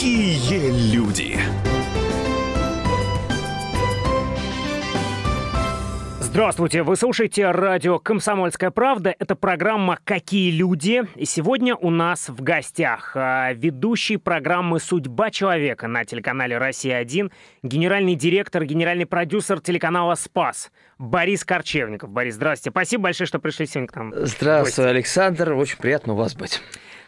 Какие 0.00 0.94
люди! 0.94 1.38
Здравствуйте, 6.20 6.82
вы 6.82 6.96
слушаете 6.96 7.50
радио 7.50 7.98
«Комсомольская 7.98 8.70
правда». 8.70 9.14
Это 9.18 9.36
программа 9.36 9.98
«Какие 10.04 10.52
люди?». 10.52 11.02
И 11.16 11.26
сегодня 11.26 11.76
у 11.76 11.90
нас 11.90 12.30
в 12.30 12.42
гостях 12.42 13.12
а, 13.14 13.52
ведущий 13.52 14.16
программы 14.16 14.80
«Судьба 14.80 15.30
человека» 15.30 15.86
на 15.86 16.06
телеканале 16.06 16.56
«Россия-1», 16.56 17.30
генеральный 17.62 18.14
директор, 18.14 18.64
генеральный 18.64 19.04
продюсер 19.04 19.60
телеканала 19.60 20.14
«Спас» 20.14 20.70
Борис 20.96 21.44
Корчевников. 21.44 22.08
Борис, 22.08 22.36
здравствуйте. 22.36 22.70
Спасибо 22.70 23.02
большое, 23.02 23.28
что 23.28 23.38
пришли 23.38 23.66
сегодня 23.66 23.88
к 23.88 23.96
нам. 23.96 24.14
Здравствуй, 24.16 24.88
Александр. 24.88 25.52
Очень 25.52 25.76
приятно 25.76 26.14
у 26.14 26.16
вас 26.16 26.34
быть. 26.34 26.62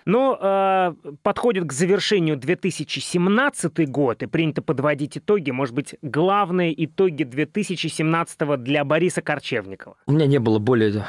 Ну, 0.04 0.36
э, 0.40 0.94
подходит 1.22 1.64
к 1.64 1.72
завершению 1.72 2.36
2017 2.36 3.88
год, 3.88 4.22
и 4.22 4.26
принято 4.26 4.62
подводить 4.62 5.18
итоги. 5.18 5.50
Может 5.50 5.74
быть, 5.74 5.94
главные 6.02 6.84
итоги 6.84 7.24
2017 7.24 8.56
для 8.56 8.84
Бориса 8.84 9.22
Корчевникова? 9.22 9.96
У 10.06 10.12
меня 10.12 10.26
не 10.26 10.38
было 10.38 10.58
более 10.58 11.04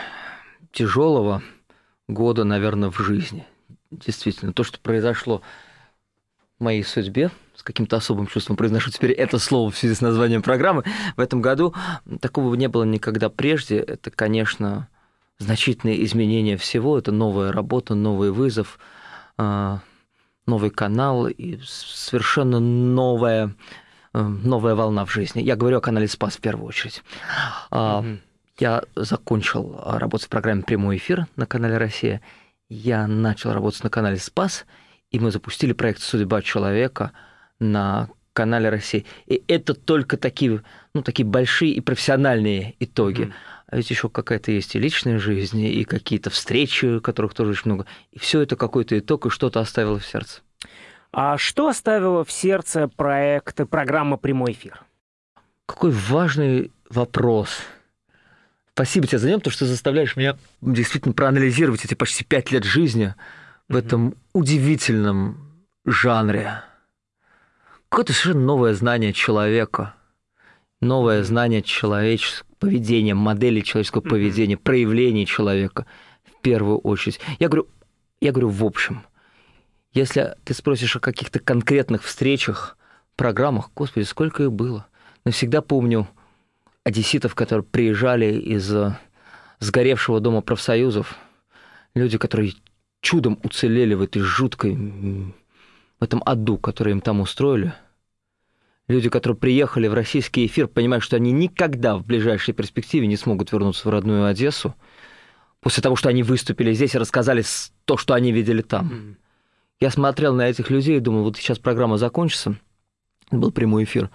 тяжелого 0.72 1.42
года, 2.08 2.44
наверное, 2.44 2.90
в 2.90 3.00
жизни. 3.00 3.46
Действительно, 3.92 4.54
то, 4.54 4.64
что 4.64 4.80
произошло 4.80 5.42
в 6.60 6.64
моей 6.64 6.84
судьбе, 6.84 7.32
с 7.56 7.64
каким-то 7.64 7.98
особым 7.98 8.28
чувством 8.28 8.56
произношу 8.56 8.92
теперь 8.92 9.12
это 9.12 9.40
слово 9.40 9.72
в 9.72 9.78
связи 9.78 9.96
с 9.96 10.02
названием 10.02 10.42
программы, 10.42 10.84
в 11.16 11.20
этом 11.20 11.42
году 11.42 11.74
такого 12.22 12.54
не 12.56 12.68
было 12.68 12.84
никогда 12.84 13.30
прежде. 13.30 13.78
Это, 13.78 14.12
конечно, 14.12 14.88
значительные 15.40 16.04
изменения 16.06 16.58
всего. 16.58 16.98
Это 16.98 17.12
новая 17.12 17.52
работа, 17.52 17.96
новый 17.96 18.32
вызов, 18.32 18.80
а, 19.38 19.80
новый 20.46 20.70
канал 20.70 21.28
и 21.28 21.60
совершенно 21.64 22.60
новая, 22.60 23.56
э, 24.14 24.22
новая 24.22 24.76
волна 24.76 25.06
в 25.06 25.12
жизни. 25.12 25.42
Я 25.42 25.56
говорю 25.56 25.78
о 25.78 25.82
канале 25.82 26.08
«Спас» 26.08 26.36
в 26.36 26.42
первую 26.42 26.68
очередь. 26.68 27.04
Mm-hmm. 27.72 28.20
Я 28.60 28.84
закончил 28.96 29.80
работать 29.86 30.28
в 30.28 30.30
программе 30.30 30.64
«Прямой 30.64 30.98
эфир» 30.98 31.28
на 31.36 31.46
канале 31.46 31.78
«Россия». 31.78 32.22
Я 32.70 33.08
начал 33.08 33.54
работать 33.54 33.84
на 33.84 33.90
канале 33.90 34.18
«Спас», 34.18 34.66
и 35.12 35.20
мы 35.20 35.32
запустили 35.32 35.74
проект 35.74 36.02
«Судьба 36.02 36.42
человека» 36.42 37.12
на 37.60 38.10
канале 38.34 38.70
«Россия». 38.70 39.06
И 39.28 39.44
это 39.48 39.74
только 39.74 40.18
такие, 40.18 40.62
ну, 40.94 41.02
такие 41.02 41.26
большие 41.26 41.72
и 41.72 41.82
профессиональные 41.82 42.76
итоги. 42.80 43.24
Mm-hmm 43.24 43.34
а 43.74 43.76
ведь 43.76 43.90
еще 43.90 44.08
какая-то 44.08 44.52
есть 44.52 44.76
и 44.76 44.80
личная 44.80 45.18
жизнь, 45.18 45.60
и 45.60 45.84
какие-то 45.84 46.30
встречи, 46.30 47.00
которых 47.00 47.34
тоже 47.34 47.54
очень 47.54 47.72
много. 47.72 47.88
И 48.12 48.20
все 48.20 48.40
это 48.42 48.56
какой-то 48.56 49.00
итог, 49.00 49.26
и 49.26 49.30
что-то 49.32 49.62
оставило 49.62 49.98
в 49.98 50.06
сердце. 50.06 50.42
А 51.12 51.40
что 51.40 51.70
оставило 51.70 52.24
в 52.24 52.32
сердце 52.32 52.88
проекта 52.88 53.66
программа 53.66 54.18
«Прямой 54.18 54.52
эфир»? 54.52 54.84
Какой 55.66 55.90
важный 55.90 56.72
вопрос. 56.88 57.50
Спасибо 58.76 59.08
тебе 59.08 59.18
за 59.18 59.30
него, 59.30 59.40
потому 59.40 59.54
что 59.54 59.66
ты 59.66 59.72
заставляешь 59.72 60.16
меня 60.16 60.38
действительно 60.62 61.16
проанализировать 61.16 61.84
эти 61.84 61.96
почти 61.96 62.24
пять 62.24 62.52
лет 62.52 62.66
жизни 62.66 63.16
в 63.70 63.76
mm-hmm. 63.76 63.80
этом 63.80 64.16
удивительном 64.34 65.52
жанре. 65.84 66.62
Какое-то 67.90 68.14
совершенно 68.14 68.46
новое 68.46 68.76
знание 68.76 69.14
человека, 69.14 69.96
новое 70.80 71.24
знание 71.24 71.64
человеческого 71.64 72.53
поведения, 72.64 73.14
модели 73.14 73.62
человеческого 73.62 74.02
поведения, 74.02 74.58
проявлений 74.58 75.26
человека 75.26 75.86
в 76.24 76.42
первую 76.42 76.78
очередь. 76.80 77.20
Я 77.40 77.50
говорю, 77.50 77.68
я 78.22 78.32
говорю 78.32 78.50
в 78.50 78.64
общем. 78.64 79.04
Если 79.94 80.36
ты 80.44 80.54
спросишь 80.54 80.96
о 80.96 81.00
каких-то 81.00 81.40
конкретных 81.40 82.04
встречах, 82.04 82.78
программах, 83.16 83.70
господи, 83.76 84.06
сколько 84.06 84.44
их 84.44 84.52
было. 84.52 84.88
Навсегда 85.26 85.62
помню 85.62 86.08
одесситов, 86.84 87.36
которые 87.36 87.64
приезжали 87.64 88.34
из 88.34 88.74
э, 88.74 88.98
сгоревшего 89.60 90.20
дома 90.20 90.42
профсоюзов, 90.42 91.16
люди, 91.96 92.18
которые 92.18 92.54
чудом 93.02 93.40
уцелели 93.44 93.94
в 93.94 94.02
этой 94.02 94.22
жуткой, 94.22 94.76
в 96.00 96.04
этом 96.04 96.24
аду, 96.26 96.58
который 96.58 96.92
им 96.92 97.02
там 97.02 97.22
устроили– 97.22 97.74
люди, 98.88 99.10
которые 99.10 99.38
приехали 99.38 99.88
в 99.88 99.94
российский 99.94 100.46
эфир, 100.46 100.68
понимают, 100.68 101.04
что 101.04 101.16
они 101.16 101.32
никогда 101.32 101.98
в 101.98 102.06
ближайшей 102.06 102.54
перспективе 102.54 103.08
не 103.08 103.16
смогут 103.16 103.52
вернуться 103.52 103.88
в 103.88 103.92
родную 103.92 104.26
Одессу, 104.26 104.76
после 105.62 105.82
того, 105.82 105.96
что 105.96 106.10
они 106.10 106.24
выступили 106.24 106.74
здесь 106.74 106.96
и 106.96 106.98
рассказали 106.98 107.44
то, 107.86 107.98
что 107.98 108.14
они 108.14 108.32
видели 108.32 108.62
там. 108.62 109.18
Я 109.80 109.90
смотрел 109.90 110.34
на 110.36 110.50
этих 110.50 110.70
людей 110.70 110.98
и 110.98 111.02
думал, 111.02 111.24
вот 111.24 111.38
сейчас 111.38 111.60
программа 111.60 111.98
закончится, 111.98 112.58
был 113.32 113.52
прямой 113.52 113.86
эфир, 113.86 114.10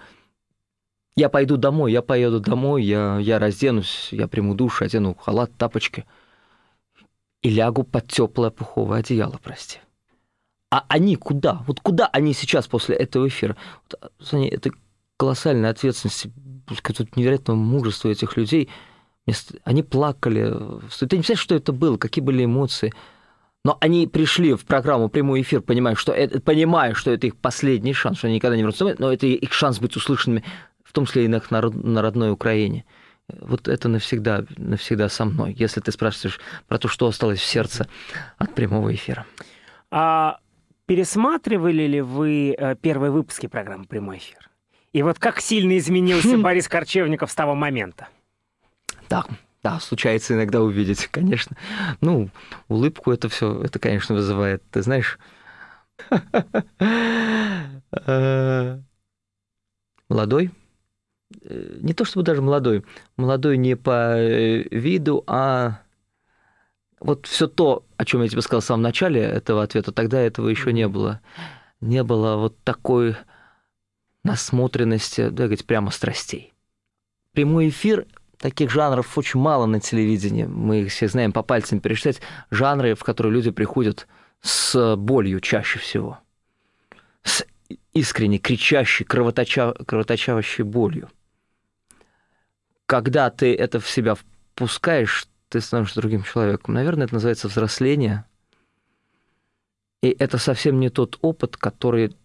я 1.15 1.29
пойду 1.29 1.57
домой, 1.57 1.91
я 1.91 2.01
поеду 2.01 2.39
домой, 2.39 2.83
я, 2.83 3.19
я 3.19 3.39
разденусь, 3.39 4.09
я 4.11 4.27
приму 4.27 4.55
душ, 4.55 4.81
одену 4.81 5.15
халат, 5.15 5.51
тапочки 5.57 6.05
и 7.41 7.49
лягу 7.49 7.83
под 7.83 8.07
теплое 8.07 8.51
пуховое 8.51 8.99
одеяло, 8.99 9.39
прости. 9.43 9.79
А 10.71 10.85
они 10.87 11.15
куда? 11.15 11.63
Вот 11.65 11.79
куда 11.79 12.07
они 12.07 12.33
сейчас 12.33 12.67
после 12.67 12.95
этого 12.95 13.27
эфира? 13.27 13.57
Вот, 13.89 14.33
это 14.33 14.71
колоссальная 15.17 15.71
ответственность, 15.71 16.27
тут 16.67 17.15
невероятное 17.17 17.55
мужество 17.55 18.09
этих 18.09 18.37
людей. 18.37 18.69
Они 19.63 19.83
плакали. 19.83 20.43
Ты 20.45 21.05
не 21.05 21.23
представляешь, 21.23 21.39
что 21.39 21.55
это 21.55 21.71
было, 21.71 21.97
какие 21.97 22.23
были 22.23 22.45
эмоции. 22.45 22.93
Но 23.65 23.77
они 23.81 24.07
пришли 24.07 24.53
в 24.53 24.65
программу 24.65 25.09
прямой 25.09 25.41
эфир, 25.41 25.61
понимая, 25.61 25.95
что 25.95 26.13
это, 26.13 26.39
понимая, 26.39 26.93
что 26.93 27.11
это 27.11 27.27
их 27.27 27.35
последний 27.35 27.93
шанс, 27.93 28.19
что 28.19 28.27
они 28.27 28.37
никогда 28.37 28.55
не 28.55 28.61
вернутся, 28.61 28.95
но 28.97 29.11
это 29.11 29.25
их 29.27 29.51
шанс 29.51 29.79
быть 29.79 29.95
услышанными, 29.97 30.45
в 30.83 30.93
том 30.93 31.05
числе 31.05 31.25
и 31.25 31.27
на, 31.27 31.41
на 31.49 32.01
родной 32.01 32.31
Украине. 32.31 32.85
Вот 33.27 33.67
это 33.67 33.89
навсегда, 33.89 34.45
навсегда 34.55 35.09
со 35.09 35.25
мной, 35.25 35.53
если 35.59 35.81
ты 35.81 35.91
спрашиваешь 35.91 36.39
про 36.67 36.77
то, 36.77 36.87
что 36.87 37.07
осталось 37.07 37.39
в 37.39 37.45
сердце 37.45 37.87
от 38.37 38.55
прямого 38.55 38.93
эфира. 38.93 39.25
А 39.91 40.39
Пересматривали 40.89 41.83
ли 41.83 42.01
вы 42.01 42.55
э, 42.57 42.75
первые 42.75 43.11
выпуски 43.11 43.45
программы 43.45 43.85
«Прямой 43.85 44.17
эфир»? 44.17 44.49
И 44.91 45.03
вот 45.03 45.19
как 45.19 45.39
сильно 45.39 45.77
изменился 45.77 46.35
Борис 46.39 46.67
Корчевников 46.67 47.29
с 47.29 47.35
того 47.35 47.53
момента? 47.53 48.07
Да, 49.07 49.23
да, 49.61 49.79
случается 49.79 50.33
иногда 50.33 50.63
увидеть, 50.63 51.05
конечно. 51.05 51.55
Ну, 52.01 52.31
улыбку 52.69 53.11
это 53.11 53.29
все, 53.29 53.61
это, 53.61 53.77
конечно, 53.77 54.15
вызывает. 54.15 54.63
Ты 54.71 54.81
знаешь, 54.81 55.19
молодой, 60.09 60.49
э, 61.43 61.77
не 61.81 61.93
то 61.93 62.03
чтобы 62.03 62.25
даже 62.25 62.41
молодой, 62.41 62.83
молодой 63.15 63.57
не 63.57 63.75
по 63.75 64.17
э, 64.17 64.63
виду, 64.71 65.23
а 65.27 65.83
вот 66.99 67.25
все 67.25 67.47
то, 67.47 67.85
о 67.97 68.05
чем 68.05 68.21
я 68.21 68.29
тебе 68.29 68.41
сказал 68.41 68.61
в 68.61 68.65
самом 68.65 68.83
начале 68.83 69.21
этого 69.21 69.63
ответа, 69.63 69.91
тогда 69.91 70.19
этого 70.19 70.49
еще 70.49 70.73
не 70.73 70.87
было. 70.87 71.21
Не 71.81 72.03
было 72.03 72.35
вот 72.35 72.57
такой 72.63 73.15
насмотренности, 74.23 75.29
да, 75.29 75.45
говорить, 75.45 75.65
прямо 75.65 75.91
страстей. 75.91 76.53
Прямой 77.33 77.69
эфир 77.69 78.05
таких 78.37 78.69
жанров 78.69 79.17
очень 79.17 79.39
мало 79.39 79.65
на 79.65 79.79
телевидении. 79.79 80.45
Мы 80.45 80.81
их 80.81 80.91
все 80.91 81.07
знаем 81.07 81.31
по 81.31 81.43
пальцам 81.43 81.79
пересчитать. 81.79 82.21
Жанры, 82.51 82.95
в 82.95 83.03
которые 83.03 83.33
люди 83.33 83.51
приходят 83.51 84.07
с 84.41 84.95
болью 84.95 85.39
чаще 85.39 85.79
всего. 85.79 86.19
С 87.23 87.45
искренне 87.93 88.39
кричащей, 88.39 89.05
кровоточа... 89.05 89.73
кровоточащей 89.73 90.63
болью. 90.63 91.09
Когда 92.85 93.29
ты 93.29 93.53
это 93.53 93.79
в 93.79 93.89
себя 93.89 94.15
впускаешь, 94.15 95.27
ты 95.49 95.59
становишься 95.61 95.99
другим 95.99 96.23
человеком. 96.23 96.75
Наверное, 96.75 97.05
это 97.05 97.15
называется 97.15 97.47
взросление. 97.47 98.25
И 100.01 100.09
это 100.17 100.37
совсем 100.37 100.79
не 100.79 100.89
тот 100.89 101.17
опыт, 101.21 101.57
который 101.57 102.15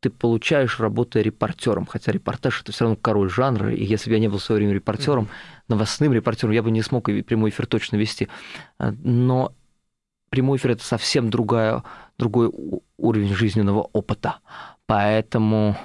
ты 0.00 0.08
получаешь, 0.08 0.80
работая 0.80 1.22
репортером. 1.22 1.86
Хотя 1.86 2.10
репортаж 2.10 2.62
это 2.62 2.72
все 2.72 2.84
равно 2.84 2.96
король 2.96 3.30
жанра. 3.30 3.72
И 3.72 3.84
если 3.84 4.10
бы 4.10 4.14
я 4.14 4.20
не 4.20 4.28
был 4.28 4.38
в 4.38 4.42
свое 4.42 4.60
время 4.60 4.74
репортером, 4.74 5.28
новостным 5.68 6.12
репортером, 6.12 6.52
я 6.52 6.62
бы 6.62 6.70
не 6.70 6.82
смог 6.82 7.08
и 7.10 7.22
прямой 7.22 7.50
эфир 7.50 7.66
точно 7.66 7.96
вести. 7.96 8.28
Но 8.78 9.54
прямой 10.30 10.56
эфир 10.56 10.72
это 10.72 10.84
совсем 10.84 11.28
другая, 11.28 11.84
другой 12.18 12.50
уровень 12.96 13.34
жизненного 13.34 13.88
опыта. 13.92 14.38
Поэтому 14.86 15.76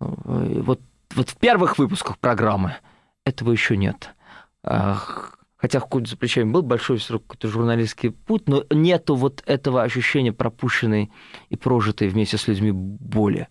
э, 0.00 0.04
вот, 0.04 0.80
вот 1.14 1.28
в 1.28 1.36
первых 1.36 1.78
выпусках 1.78 2.18
программы 2.18 2.76
этого 3.24 3.50
еще 3.50 3.76
нет 3.76 4.14
хотя 5.62 5.78
хоть 5.78 6.08
за 6.08 6.16
плечами 6.16 6.50
был 6.50 6.62
большой 6.62 6.98
равно 6.98 7.20
какой-то 7.20 7.46
журналистский 7.46 8.10
путь, 8.10 8.48
но 8.48 8.64
нету 8.70 9.14
вот 9.14 9.44
этого 9.46 9.84
ощущения 9.84 10.32
пропущенной 10.32 11.12
и 11.50 11.56
прожитой 11.56 12.08
вместе 12.08 12.36
с 12.36 12.48
людьми 12.48 12.72
боли. 12.72 13.46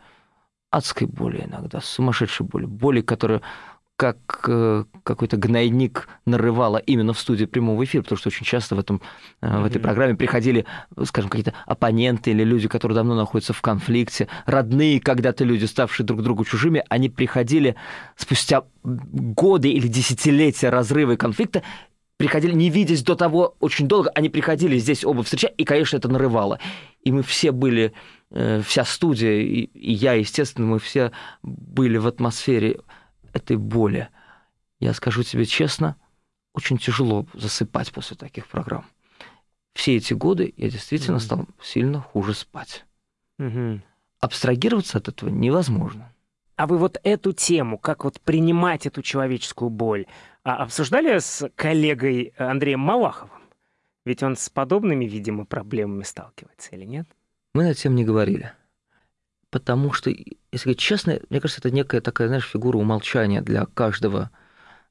Адской 0.69 1.07
боли 1.07 1.45
иногда, 1.45 1.79
сумасшедшей 1.79 2.45
боли. 2.45 2.65
Боли, 2.65 2.99
которая, 2.99 3.41
как 3.95 4.17
э, 4.47 4.83
какой-то 5.03 5.37
гнойник 5.37 6.09
нарывало 6.25 6.77
именно 6.77 7.13
в 7.13 7.19
студии 7.19 7.45
прямого 7.45 7.81
эфира, 7.83 8.03
потому 8.03 8.17
что 8.17 8.27
очень 8.27 8.45
часто 8.45 8.75
в, 8.75 8.79
этом, 8.79 9.01
э, 9.41 9.61
в 9.61 9.65
этой 9.65 9.79
программе 9.79 10.15
приходили, 10.15 10.65
скажем, 11.05 11.29
какие-то 11.29 11.53
оппоненты 11.65 12.31
или 12.31 12.43
люди, 12.43 12.67
которые 12.67 12.95
давно 12.97 13.15
находятся 13.15 13.53
в 13.53 13.61
конфликте, 13.61 14.27
родные 14.45 14.99
когда-то 14.99 15.45
люди, 15.45 15.63
ставшие 15.63 16.05
друг 16.05 16.23
другу 16.23 16.43
чужими, 16.43 16.83
они 16.89 17.09
приходили 17.09 17.75
спустя 18.17 18.63
годы 18.83 19.69
или 19.69 19.87
десятилетия 19.87 20.69
разрыва 20.69 21.13
и 21.13 21.17
конфликта 21.17 21.63
приходили, 22.21 22.53
не 22.53 22.69
видясь 22.69 23.01
до 23.01 23.15
того 23.15 23.55
очень 23.59 23.87
долго, 23.87 24.11
они 24.11 24.29
приходили 24.29 24.77
здесь 24.77 25.03
оба 25.03 25.23
встречать, 25.23 25.55
и, 25.57 25.63
конечно, 25.63 25.97
это 25.97 26.07
нарывало. 26.07 26.59
И 27.03 27.11
мы 27.11 27.23
все 27.23 27.51
были, 27.51 27.93
э, 28.29 28.61
вся 28.61 28.85
студия, 28.85 29.41
и, 29.41 29.63
и 29.63 29.91
я, 29.91 30.13
естественно, 30.13 30.67
мы 30.67 30.77
все 30.77 31.11
были 31.41 31.97
в 31.97 32.05
атмосфере 32.05 32.79
этой 33.33 33.57
боли. 33.57 34.09
Я 34.79 34.93
скажу 34.93 35.23
тебе 35.23 35.45
честно, 35.45 35.95
очень 36.53 36.77
тяжело 36.77 37.25
засыпать 37.33 37.91
после 37.91 38.15
таких 38.15 38.45
программ. 38.47 38.85
Все 39.73 39.95
эти 39.95 40.13
годы 40.13 40.53
я 40.57 40.69
действительно 40.69 41.15
mm-hmm. 41.15 41.19
стал 41.19 41.47
сильно 41.59 42.01
хуже 42.01 42.35
спать. 42.35 42.85
Mm-hmm. 43.39 43.79
Абстрагироваться 44.19 44.99
от 44.99 45.07
этого 45.07 45.29
невозможно. 45.29 46.13
А 46.55 46.67
вы 46.67 46.77
вот 46.77 46.99
эту 47.01 47.33
тему, 47.33 47.79
как 47.79 48.03
вот 48.03 48.21
принимать 48.21 48.85
эту 48.85 49.01
человеческую 49.01 49.71
боль, 49.71 50.05
а 50.43 50.63
обсуждали 50.63 51.19
с 51.19 51.49
коллегой 51.55 52.33
Андреем 52.37 52.79
Малаховым? 52.79 53.41
Ведь 54.05 54.23
он 54.23 54.35
с 54.35 54.49
подобными, 54.49 55.05
видимо, 55.05 55.45
проблемами 55.45 56.03
сталкивается 56.03 56.75
или 56.75 56.85
нет? 56.85 57.07
Мы 57.53 57.63
над 57.63 57.77
тем 57.77 57.95
не 57.95 58.03
говорили. 58.03 58.51
Потому 59.51 59.91
что, 59.91 60.09
если 60.09 60.63
говорить 60.63 60.79
честно, 60.79 61.19
мне 61.29 61.41
кажется, 61.41 61.59
это 61.59 61.71
некая 61.71 62.01
такая, 62.01 62.27
знаешь, 62.27 62.47
фигура 62.47 62.77
умолчания 62.77 63.41
для 63.41 63.65
каждого 63.65 64.31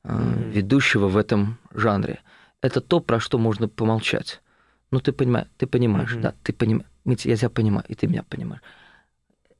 э, 0.05 0.09
mm-hmm. 0.09 0.51
ведущего 0.51 1.09
в 1.09 1.17
этом 1.17 1.59
жанре. 1.73 2.21
Это 2.61 2.81
то, 2.81 3.01
про 3.01 3.19
что 3.19 3.39
можно 3.39 3.69
помолчать. 3.69 4.43
Ну, 4.91 5.01
ты 5.01 5.13
понимаешь, 5.13 5.49
ты 5.57 5.67
понимаешь, 5.67 6.13
mm-hmm. 6.13 6.21
да, 6.21 6.35
ты 6.43 6.53
понимаешь, 6.53 6.87
я 7.07 7.37
тебя 7.37 7.49
понимаю, 7.49 7.85
и 7.89 7.95
ты 7.95 8.07
меня 8.07 8.23
понимаешь. 8.23 8.63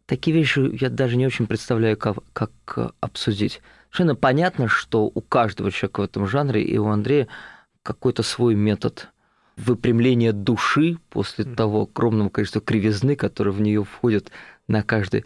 Такие 0.05 0.37
вещи 0.37 0.61
я 0.81 0.91
даже 0.91 1.17
не 1.17 1.27
очень 1.27 1.47
представляю, 1.47 1.97
как, 1.97 2.19
как 2.33 2.95
обсудить. 3.01 3.63
Совершенно 3.91 4.15
понятно, 4.15 4.69
что 4.69 5.07
у 5.07 5.21
каждого 5.21 5.73
человека 5.73 6.01
в 6.01 6.05
этом 6.05 6.27
жанре 6.27 6.63
и 6.63 6.79
у 6.79 6.87
Андрея 6.87 7.27
какой-то 7.83 8.23
свой 8.23 8.55
метод 8.55 9.09
выпрямления 9.57 10.33
души 10.33 10.99
после 11.11 11.45
того 11.45 11.83
огромного 11.83 12.29
количества 12.29 12.61
кривизны, 12.61 13.17
которое 13.17 13.51
в 13.51 13.61
нее 13.61 13.85
входит 13.85 14.31
на 14.69 14.83
каждой 14.83 15.25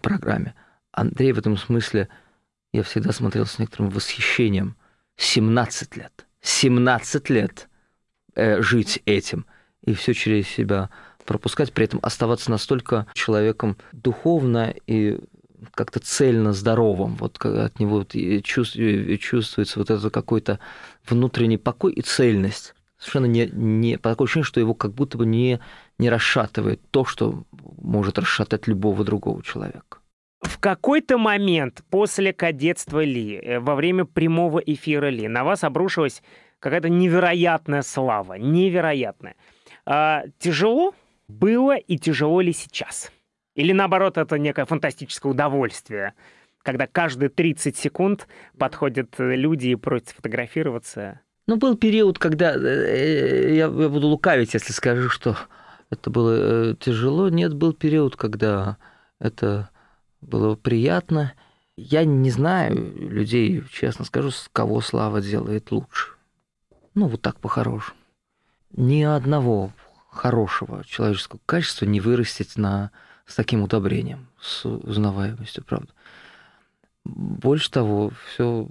программе. 0.00 0.54
Андрей 0.90 1.32
в 1.32 1.38
этом 1.38 1.56
смысле, 1.56 2.08
я 2.72 2.82
всегда 2.82 3.12
смотрел 3.12 3.46
с 3.46 3.58
некоторым 3.58 3.90
восхищением. 3.90 4.76
17 5.16 5.96
лет. 5.96 6.26
17 6.40 7.30
лет 7.30 7.68
э, 8.34 8.60
жить 8.62 9.00
этим 9.06 9.46
и 9.84 9.94
все 9.94 10.12
через 10.12 10.48
себя 10.48 10.90
пропускать, 11.24 11.72
при 11.72 11.84
этом 11.84 12.00
оставаться 12.02 12.50
настолько 12.50 13.06
человеком 13.14 13.76
духовно 13.92 14.74
и 14.86 15.20
как-то 15.74 16.00
цельно 16.00 16.52
здоровым, 16.52 17.16
вот 17.16 17.44
от 17.44 17.80
него 17.80 18.04
чувствуется 18.42 19.78
вот 19.78 19.90
это 19.90 20.10
какой-то 20.10 20.58
внутренний 21.08 21.58
покой 21.58 21.92
и 21.92 22.02
цельность. 22.02 22.74
Совершенно 22.98 23.26
не, 23.26 23.46
не, 23.52 23.96
такое 23.96 24.26
ощущение, 24.26 24.44
что 24.44 24.60
его 24.60 24.74
как 24.74 24.92
будто 24.92 25.18
бы 25.18 25.26
не, 25.26 25.58
не 25.98 26.08
расшатывает 26.08 26.80
то, 26.90 27.04
что 27.04 27.44
может 27.78 28.18
расшатать 28.18 28.68
любого 28.68 29.04
другого 29.04 29.42
человека. 29.42 29.98
В 30.40 30.58
какой-то 30.58 31.18
момент 31.18 31.82
после 31.90 32.32
кадетства 32.32 33.02
Ли, 33.02 33.36
э, 33.36 33.60
во 33.60 33.74
время 33.74 34.04
прямого 34.04 34.58
эфира 34.58 35.08
Ли, 35.08 35.26
на 35.26 35.42
вас 35.42 35.64
обрушилась 35.64 36.22
какая-то 36.58 36.88
невероятная 36.88 37.82
слава, 37.82 38.34
невероятная. 38.34 39.34
А, 39.84 40.24
тяжело 40.38 40.94
было 41.28 41.76
и 41.76 41.98
тяжело 41.98 42.40
ли 42.40 42.52
сейчас? 42.52 43.10
Или 43.54 43.72
наоборот, 43.72 44.18
это 44.18 44.38
некое 44.38 44.64
фантастическое 44.64 45.28
удовольствие, 45.30 46.14
когда 46.62 46.86
каждые 46.86 47.28
30 47.28 47.76
секунд 47.76 48.28
подходят 48.58 49.14
люди 49.18 49.68
и 49.68 49.74
просят 49.74 50.08
сфотографироваться? 50.08 51.20
Ну, 51.46 51.56
был 51.56 51.76
период, 51.76 52.18
когда 52.18 52.54
э, 52.54 53.54
я 53.54 53.68
буду 53.68 54.06
лукавить, 54.06 54.54
если 54.54 54.72
скажу, 54.72 55.08
что 55.08 55.36
это 55.90 56.08
было 56.08 56.70
э, 56.70 56.74
тяжело. 56.78 57.28
Нет, 57.28 57.54
был 57.54 57.72
период, 57.72 58.16
когда 58.16 58.78
это 59.18 59.70
было 60.20 60.54
приятно. 60.54 61.34
Я 61.76 62.04
не 62.04 62.30
знаю 62.30 62.94
людей, 62.96 63.62
честно 63.70 64.04
скажу, 64.04 64.30
с 64.30 64.48
кого 64.52 64.80
слава 64.80 65.20
делает 65.20 65.70
лучше. 65.72 66.12
Ну, 66.94 67.08
вот 67.08 67.20
так 67.22 67.40
по-хорошему. 67.40 67.96
Ни 68.74 69.02
одного 69.02 69.72
хорошего 70.10 70.84
человеческого 70.84 71.40
качества 71.44 71.86
не 71.86 72.00
вырастить 72.00 72.56
на, 72.56 72.90
с 73.26 73.34
таким 73.34 73.62
удобрением, 73.62 74.28
с 74.40 74.64
узнаваемостью, 74.66 75.64
правда. 75.64 75.92
Больше 77.04 77.70
того, 77.70 78.12
все 78.26 78.68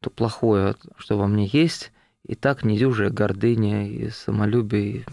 то 0.00 0.10
плохое, 0.10 0.76
что 0.98 1.16
во 1.16 1.26
мне 1.26 1.46
есть, 1.46 1.92
и 2.26 2.34
так 2.34 2.64
недюжая 2.64 3.10
гордыня 3.10 3.88
и 3.88 4.10
самолюбие, 4.10 4.98
и 4.98 5.04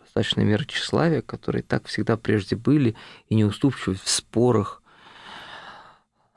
достаточная 0.00 0.44
мера 0.44 0.64
тщеславия, 0.64 1.22
которые 1.22 1.62
так 1.62 1.86
всегда 1.86 2.16
прежде 2.16 2.56
были, 2.56 2.94
и 3.28 3.34
неуступчивость 3.34 4.02
в 4.02 4.08
спорах. 4.08 4.82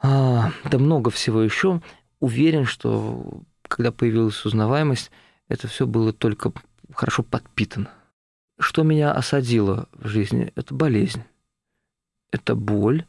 А, 0.02 0.52
да 0.64 0.78
много 0.78 1.10
всего 1.10 1.42
еще. 1.42 1.82
Уверен, 2.20 2.66
что 2.66 3.42
когда 3.64 3.92
появилась 3.92 4.46
узнаваемость, 4.46 5.12
это 5.50 5.68
все 5.68 5.86
было 5.86 6.14
только 6.14 6.52
хорошо 6.94 7.24
подпитано. 7.24 7.90
Что 8.60 8.84
меня 8.84 9.12
осадило 9.12 9.88
в 9.94 10.08
жизни? 10.08 10.52
Это 10.56 10.74
болезнь. 10.74 11.24
Это 12.32 12.56
боль 12.56 13.06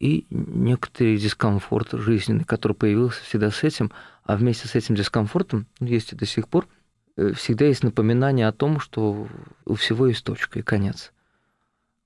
и 0.00 0.26
некоторый 0.30 1.16
дискомфорт 1.16 1.92
жизненный, 1.92 2.44
который 2.44 2.74
появился 2.74 3.22
всегда 3.22 3.50
с 3.50 3.62
этим, 3.62 3.90
а 4.24 4.36
вместе 4.36 4.68
с 4.68 4.74
этим 4.74 4.94
дискомфортом, 4.94 5.66
ну, 5.80 5.86
есть 5.86 6.12
и 6.12 6.16
до 6.16 6.26
сих 6.26 6.48
пор, 6.48 6.68
э, 7.16 7.32
всегда 7.32 7.64
есть 7.66 7.82
напоминание 7.82 8.48
о 8.48 8.52
том, 8.52 8.80
что 8.80 9.28
у 9.64 9.74
всего 9.74 10.06
есть 10.06 10.24
точка 10.24 10.58
и 10.58 10.62
конец. 10.62 11.12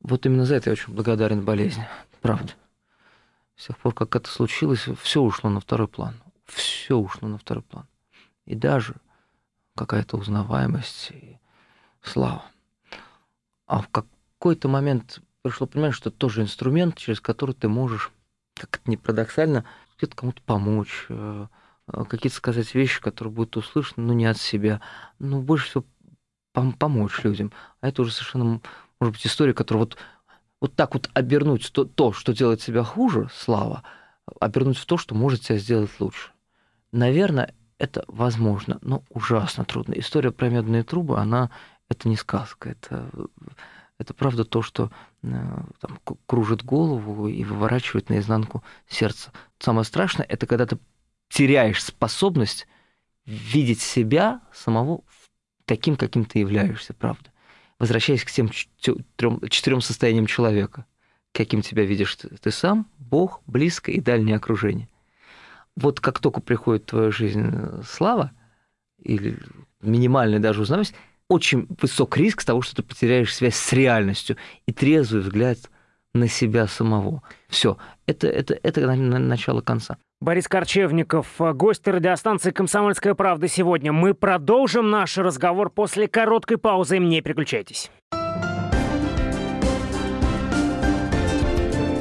Вот 0.00 0.26
именно 0.26 0.44
за 0.44 0.56
это 0.56 0.70
я 0.70 0.75
очень 0.75 0.93
благодарен 0.93 1.44
болезни, 1.44 1.88
правда. 2.20 2.52
С 3.56 3.67
тех 3.67 3.79
пор, 3.79 3.94
как 3.94 4.14
это 4.14 4.31
случилось, 4.31 4.87
все 5.02 5.20
ушло 5.20 5.50
на 5.50 5.61
второй 5.61 5.88
план. 5.88 6.14
Все 6.44 6.96
ушло 6.96 7.29
на 7.29 7.38
второй 7.38 7.64
план. 7.64 7.87
И 8.46 8.55
даже 8.55 8.94
какая-то 9.75 10.17
узнаваемость 10.17 11.11
и 11.11 11.38
слава. 12.02 12.44
А 13.67 13.82
в 13.82 13.89
какой-то 13.89 14.69
момент 14.69 15.20
пришло 15.42 15.66
понимание, 15.66 15.94
что 15.94 16.10
это 16.10 16.18
тоже 16.18 16.42
инструмент, 16.42 16.96
через 16.96 17.20
который 17.20 17.54
ты 17.54 17.68
можешь, 17.68 18.10
как 18.54 18.76
это 18.76 18.90
не 18.90 18.96
парадоксально, 18.96 19.64
где-то 19.96 20.16
кому-то 20.16 20.42
помочь, 20.42 21.06
э, 21.08 21.46
э, 21.88 22.04
какие-то 22.04 22.36
сказать 22.36 22.74
вещи, 22.74 23.00
которые 23.00 23.32
будут 23.32 23.56
услышаны, 23.56 24.06
но 24.06 24.12
не 24.12 24.26
от 24.26 24.38
себя, 24.38 24.80
но 25.18 25.40
больше 25.40 25.68
всего 25.68 25.84
пом- 26.54 26.76
помочь 26.76 27.22
людям. 27.24 27.52
А 27.80 27.88
это 27.88 28.02
уже 28.02 28.12
совершенно, 28.12 28.60
может 29.00 29.14
быть, 29.14 29.26
история, 29.26 29.54
которая 29.54 29.84
вот, 29.84 29.96
вот 30.60 30.74
так 30.74 30.94
вот 30.94 31.10
обернуть 31.14 31.70
то, 31.72 31.84
то, 31.84 32.12
что 32.12 32.32
делает 32.32 32.60
себя 32.60 32.84
хуже, 32.84 33.28
слава, 33.32 33.82
обернуть 34.40 34.78
в 34.78 34.86
то, 34.86 34.96
что 34.96 35.14
может 35.14 35.42
тебя 35.42 35.58
сделать 35.58 35.90
лучше. 35.98 36.32
Наверное, 36.92 37.54
это 37.78 38.04
возможно, 38.08 38.78
но 38.82 39.04
ужасно 39.08 39.64
трудно. 39.64 39.94
История 39.94 40.32
про 40.32 40.48
медные 40.48 40.82
трубы, 40.82 41.18
она 41.18 41.50
это 41.88 42.08
не 42.08 42.16
сказка, 42.16 42.70
это, 42.70 43.10
это 43.98 44.14
правда 44.14 44.44
то, 44.44 44.62
что 44.62 44.90
э, 45.22 45.28
там, 45.81 45.98
кружит 46.26 46.64
голову 46.64 47.28
и 47.28 47.43
выворачивает 47.43 48.08
наизнанку 48.08 48.62
сердце. 48.88 49.32
Самое 49.58 49.84
страшное– 49.84 50.24
это 50.28 50.46
когда 50.46 50.67
ты 50.67 50.78
теряешь 51.28 51.82
способность 51.82 52.67
видеть 53.26 53.81
себя 53.81 54.40
самого 54.52 55.02
таким, 55.64 55.96
каким 55.96 56.24
ты 56.24 56.38
являешься, 56.38 56.94
правда. 56.94 57.32
Возвращаясь 57.78 58.24
к 58.24 58.31
тем 58.31 58.50
трем, 59.17 59.40
четырем 59.48 59.81
состояниям 59.81 60.26
человека. 60.26 60.86
Каким 61.32 61.60
тебя 61.60 61.84
видишь 61.84 62.17
ты, 62.17 62.28
ты 62.28 62.50
сам, 62.50 62.88
Бог, 62.98 63.43
близкое 63.46 63.93
и 63.93 64.00
дальнее 64.00 64.36
окружение. 64.36 64.88
Вот 65.76 66.00
как 66.00 66.20
только 66.20 66.40
приходит 66.40 66.84
в 66.84 66.86
твою 66.86 67.12
жизнь 67.12 67.50
э, 67.52 67.82
слава, 67.86 68.32
или 68.98 69.38
минимальная 69.81 70.40
даже 70.40 70.62
узнаваемость, 70.62 70.94
очень 71.29 71.67
высок 71.81 72.17
риск 72.17 72.44
того, 72.44 72.63
что 72.63 72.77
ты 72.77 72.82
потеряешь 72.82 73.35
связь 73.35 73.56
с 73.56 73.73
реальностью 73.73 74.37
и 74.67 74.73
трезвый 74.73 75.23
взгляд 75.23 75.58
на 76.15 76.29
себя 76.29 76.67
самого. 76.67 77.23
Все, 77.49 77.77
это, 78.06 78.27
это, 78.27 78.58
это 78.63 78.87
начало 78.94 79.61
конца. 79.61 79.99
Борис 80.20 80.49
Корчевников, 80.49 81.29
гость 81.39 81.87
радиостанции 81.87 82.51
«Комсомольская 82.51 83.15
правда» 83.15 83.47
сегодня. 83.47 83.93
Мы 83.93 84.15
продолжим 84.15 84.91
наш 84.91 85.17
разговор 85.17 85.70
после 85.70 86.08
короткой 86.08 86.58
паузы. 86.58 86.99
Не 86.99 87.20
переключайтесь. 87.20 87.91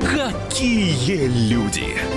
Какие 0.02 1.28
люди! 1.52 2.17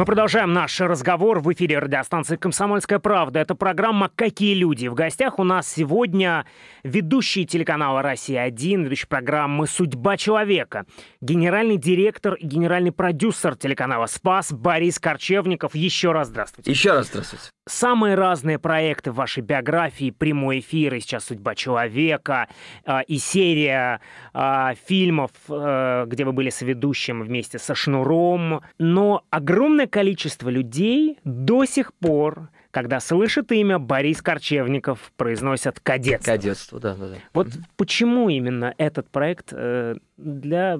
Мы 0.00 0.06
продолжаем 0.06 0.54
наш 0.54 0.80
разговор 0.80 1.40
в 1.40 1.52
эфире 1.52 1.78
радиостанции 1.78 2.36
«Комсомольская 2.36 2.98
правда». 3.00 3.38
Это 3.38 3.54
программа 3.54 4.08
«Какие 4.08 4.54
люди?». 4.54 4.86
В 4.86 4.94
гостях 4.94 5.38
у 5.38 5.44
нас 5.44 5.68
сегодня 5.70 6.46
ведущий 6.82 7.44
телеканала 7.44 8.00
«Россия-1», 8.00 8.84
ведущий 8.84 9.06
программы 9.06 9.66
«Судьба 9.66 10.16
человека», 10.16 10.86
генеральный 11.20 11.76
директор 11.76 12.32
и 12.32 12.46
генеральный 12.46 12.92
продюсер 12.92 13.56
телеканала 13.56 14.06
«Спас» 14.06 14.52
Борис 14.52 14.98
Корчевников. 14.98 15.74
Еще 15.74 16.12
раз 16.12 16.28
здравствуйте. 16.28 16.70
Еще 16.70 16.92
раз 16.92 17.08
здравствуйте. 17.08 17.50
Самые 17.70 18.16
разные 18.16 18.58
проекты 18.58 19.12
в 19.12 19.14
вашей 19.14 19.44
биографии, 19.44 20.10
прямой 20.10 20.58
эфир, 20.58 20.94
и 20.94 21.00
сейчас 21.00 21.26
«Судьба 21.26 21.54
человека», 21.54 22.48
э, 22.84 23.04
и 23.06 23.18
серия 23.18 24.00
э, 24.34 24.74
фильмов, 24.86 25.30
э, 25.48 26.04
где 26.08 26.24
вы 26.24 26.32
были 26.32 26.50
соведущим 26.50 27.22
вместе 27.22 27.60
со 27.60 27.76
Шнуром. 27.76 28.62
Но 28.78 29.22
огромное 29.30 29.86
количество 29.86 30.48
людей 30.48 31.18
до 31.24 31.64
сих 31.64 31.94
пор 31.94 32.48
когда 32.72 33.00
слышат 33.00 33.50
имя 33.50 33.80
Борис 33.80 34.22
Корчевников, 34.22 35.12
произносят 35.16 35.80
кадетство. 35.80 36.30
Кадетство, 36.32 36.78
да, 36.78 36.94
да, 36.94 37.08
да. 37.08 37.14
Вот 37.34 37.48
почему 37.76 38.28
именно 38.28 38.74
этот 38.78 39.08
проект 39.10 39.48
э, 39.50 39.96
для 40.16 40.78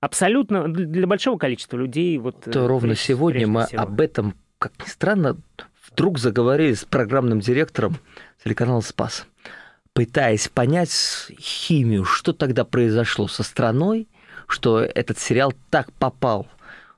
абсолютно 0.00 0.68
для 0.72 1.06
большого 1.06 1.36
количества 1.38 1.76
людей 1.76 2.16
вот. 2.18 2.42
То 2.42 2.64
э, 2.64 2.66
ровно 2.66 2.88
прежде, 2.90 3.04
сегодня 3.04 3.46
мы 3.48 3.66
всего. 3.66 3.82
об 3.82 4.00
этом, 4.00 4.34
как 4.58 4.72
ни 4.84 4.88
странно, 4.88 5.36
вдруг 5.94 6.18
заговорили 6.18 6.74
с 6.74 6.84
программным 6.84 7.38
директором 7.38 7.98
телеканала 8.42 8.80
Спас, 8.80 9.26
пытаясь 9.92 10.48
понять 10.48 10.90
химию, 11.38 12.04
что 12.04 12.32
тогда 12.32 12.64
произошло 12.64 13.28
со 13.28 13.44
страной, 13.44 14.08
что 14.48 14.80
этот 14.80 15.18
сериал 15.20 15.54
так 15.70 15.92
попал 15.92 16.48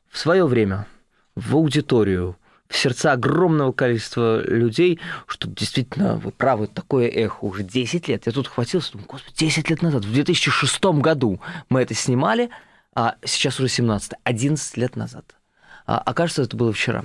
в 0.09 0.17
свое 0.17 0.47
время 0.47 0.87
в 1.35 1.55
аудиторию, 1.57 2.39
в 2.69 2.77
сердца 2.77 3.13
огромного 3.13 3.73
количества 3.73 4.43
людей, 4.43 4.99
что 5.27 5.47
действительно, 5.47 6.17
вы 6.17 6.31
правы, 6.33 6.67
такое 6.67 7.07
эхо 7.09 7.45
уже 7.45 7.65
10 7.65 8.09
лет. 8.09 8.27
Я 8.27 8.33
тут 8.33 8.49
хватился, 8.49 8.93
думаю, 8.93 9.09
господи, 9.09 9.37
10 9.37 9.69
лет 9.69 9.83
назад, 9.83 10.07
в 10.07 10.13
2006 10.13 10.85
году 10.85 11.39
мы 11.69 11.83
это 11.83 11.93
снимали, 11.93 12.49
а 12.95 13.17
сейчас 13.25 13.61
уже 13.61 13.69
17, 13.69 14.13
11 14.25 14.77
лет 14.79 14.97
назад. 14.97 15.37
А, 15.85 15.99
окажется, 15.99 16.43
это 16.43 16.57
было 16.57 16.73
вчера. 16.73 17.05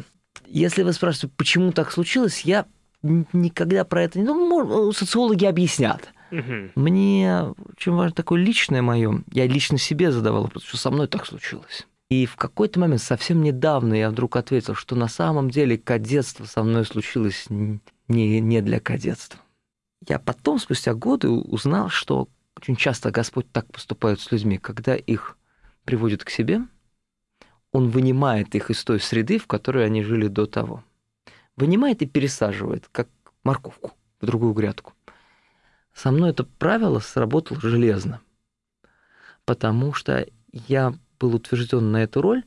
Если 0.52 0.84
вы 0.84 0.92
спрашиваете, 0.92 1.34
почему 1.38 1.72
так 1.72 1.92
случилось, 1.92 2.42
я 2.42 2.66
никогда 3.02 3.86
про 3.86 4.04
это 4.04 4.20
не 4.20 4.26
думаю. 4.26 4.92
Социологи 4.92 5.46
объяснят. 5.46 6.14
Угу. 6.32 6.72
Мне 6.76 7.44
очень 7.78 7.94
важно 7.94 8.16
такое 8.16 8.42
личное 8.42 8.82
мое. 8.82 9.24
Я 9.32 9.48
лично 9.48 9.78
себе 9.78 10.12
задавал 10.12 10.44
вопрос, 10.44 10.64
что 10.64 10.78
со 10.78 10.92
мной 10.92 11.08
так 11.08 11.26
случилось. 11.26 11.88
И 12.10 12.26
в 12.26 12.36
какой-то 12.36 12.80
момент, 12.80 13.02
совсем 13.02 13.42
недавно, 13.42 13.94
я 13.94 14.10
вдруг 14.10 14.36
ответил, 14.36 14.76
что 14.76 14.98
на 14.98 15.08
самом 15.08 15.50
деле 15.50 15.78
кадетство 15.78 16.44
со 16.44 16.64
мной 16.64 16.86
случилось 16.86 17.46
не, 17.50 18.42
не 18.42 18.62
для 18.62 18.82
кадетства. 18.82 19.40
Я 20.06 20.20
потом, 20.20 20.60
спустя 20.60 20.94
годы, 20.94 21.30
узнал, 21.30 21.88
что 21.88 22.28
очень 22.58 22.76
часто 22.76 23.12
Господь 23.12 23.50
так 23.52 23.72
поступает 23.72 24.20
с 24.20 24.32
людьми, 24.32 24.58
когда 24.58 24.96
их 24.96 25.38
приводит 25.86 26.26
к 26.26 26.30
себе, 26.30 26.62
Он 27.72 27.90
вынимает 27.90 28.54
их 28.56 28.70
из 28.70 28.84
той 28.84 29.00
среды, 29.00 29.38
в 29.38 29.48
которой 29.48 29.86
они 29.86 30.04
жили 30.04 30.28
до 30.28 30.46
того. 30.46 30.84
Вынимает 31.56 32.02
и 32.02 32.06
пересаживает, 32.06 32.90
как 32.92 33.08
морковку, 33.44 33.92
в 34.20 34.26
другую 34.26 34.54
грядку. 34.54 34.94
Со 35.94 36.12
мной 36.12 36.32
это 36.32 36.44
правило 36.44 37.00
сработало 37.00 37.60
железно, 37.60 38.22
потому 39.46 39.94
что 39.94 40.26
я 40.52 40.94
был 41.20 41.36
утвержден 41.36 41.92
на 41.92 42.04
эту 42.04 42.22
роль 42.22 42.44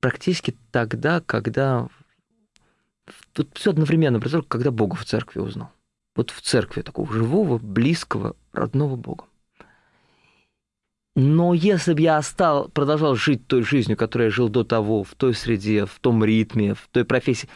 практически 0.00 0.56
тогда, 0.70 1.20
когда 1.20 1.88
тут 3.32 3.50
все 3.54 3.70
одновременно 3.70 4.20
произошло, 4.20 4.46
когда 4.48 4.70
Бога 4.70 4.94
в 4.96 5.04
церкви 5.04 5.40
узнал. 5.40 5.70
Вот 6.14 6.30
в 6.30 6.40
церкви 6.40 6.82
такого 6.82 7.12
живого, 7.12 7.58
близкого, 7.58 8.36
родного 8.52 8.96
Бога. 8.96 9.24
Но 11.16 11.54
если 11.54 11.94
бы 11.94 12.02
я 12.02 12.18
остал, 12.18 12.68
продолжал 12.68 13.16
жить 13.16 13.46
той 13.46 13.62
жизнью, 13.62 13.96
которой 13.96 14.24
я 14.24 14.30
жил 14.30 14.50
до 14.50 14.64
того, 14.64 15.02
в 15.02 15.14
той 15.14 15.34
среде, 15.34 15.86
в 15.86 15.98
том 15.98 16.22
ритме, 16.22 16.74
в 16.74 16.88
той 16.92 17.06
профессии, 17.06 17.48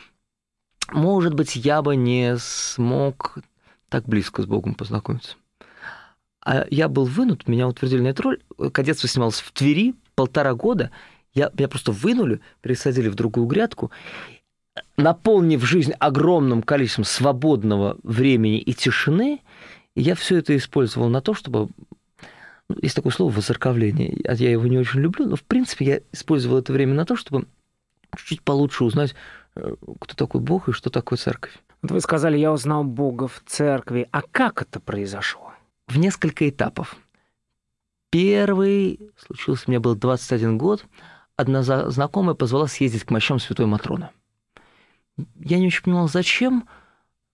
может 0.90 1.34
быть, 1.34 1.56
я 1.56 1.82
бы 1.82 1.94
не 1.94 2.38
смог 2.38 3.38
так 3.90 4.08
близко 4.08 4.42
с 4.42 4.46
Богом 4.46 4.74
познакомиться. 4.74 5.36
А 6.42 6.64
я 6.70 6.88
был 6.88 7.04
вынут, 7.04 7.48
меня 7.48 7.68
утвердили 7.68 8.00
на 8.00 8.08
эту 8.08 8.22
роль. 8.22 8.40
Кадетство 8.72 9.06
снималось 9.08 9.40
в 9.40 9.52
Твери, 9.52 9.94
полтора 10.14 10.54
года 10.54 10.90
я, 11.34 11.50
меня 11.52 11.68
просто 11.68 11.92
вынули, 11.92 12.40
пересадили 12.62 13.08
в 13.08 13.14
другую 13.14 13.46
грядку, 13.46 13.90
наполнив 14.96 15.62
жизнь 15.64 15.92
огромным 15.98 16.62
количеством 16.62 17.04
свободного 17.04 17.98
времени 18.02 18.58
и 18.58 18.72
тишины, 18.72 19.42
я 19.94 20.14
все 20.14 20.38
это 20.38 20.56
использовал 20.56 21.10
на 21.10 21.20
то, 21.20 21.34
чтобы 21.34 21.68
есть 22.80 22.96
такое 22.96 23.12
слово 23.12 23.32
«возерковление». 23.32 24.16
Я 24.24 24.50
его 24.50 24.66
не 24.66 24.78
очень 24.78 25.00
люблю, 25.00 25.26
но, 25.26 25.36
в 25.36 25.42
принципе, 25.42 25.84
я 25.84 26.00
использовал 26.12 26.58
это 26.58 26.72
время 26.72 26.94
на 26.94 27.04
то, 27.04 27.16
чтобы 27.16 27.46
чуть-чуть 28.16 28.42
получше 28.42 28.84
узнать, 28.84 29.14
э, 29.54 29.74
кто 30.00 30.14
такой 30.14 30.40
Бог 30.40 30.68
и 30.68 30.72
что 30.72 30.90
такое 30.90 31.16
церковь. 31.16 31.52
Вот 31.82 31.92
вы 31.92 32.00
сказали, 32.00 32.36
я 32.36 32.52
узнал 32.52 32.84
Бога 32.84 33.28
в 33.28 33.42
церкви. 33.46 34.08
А 34.10 34.22
как 34.22 34.62
это 34.62 34.80
произошло? 34.80 35.52
В 35.86 35.98
несколько 35.98 36.48
этапов. 36.48 36.96
Первый 38.10 39.00
случился, 39.16 39.64
мне 39.68 39.78
был 39.78 39.94
21 39.94 40.58
год, 40.58 40.84
одна 41.36 41.62
знакомая 41.62 42.34
позвала 42.34 42.66
съездить 42.66 43.04
к 43.04 43.10
мощам 43.10 43.38
Святой 43.38 43.66
Матроны. 43.66 44.10
Я 45.38 45.58
не 45.58 45.68
очень 45.68 45.84
понимал, 45.84 46.08
зачем, 46.08 46.68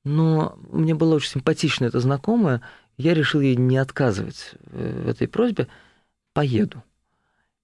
но 0.05 0.59
мне 0.71 0.95
была 0.95 1.17
очень 1.17 1.31
симпатична 1.31 1.87
эта 1.87 2.01
знакомая, 2.01 2.61
я 2.97 3.15
решил 3.15 3.41
ей 3.41 3.57
не 3.57 3.77
отказывать 3.77 4.53
в 4.65 5.09
этой 5.09 5.29
просьбе, 5.29 5.69
поеду. 6.33 6.83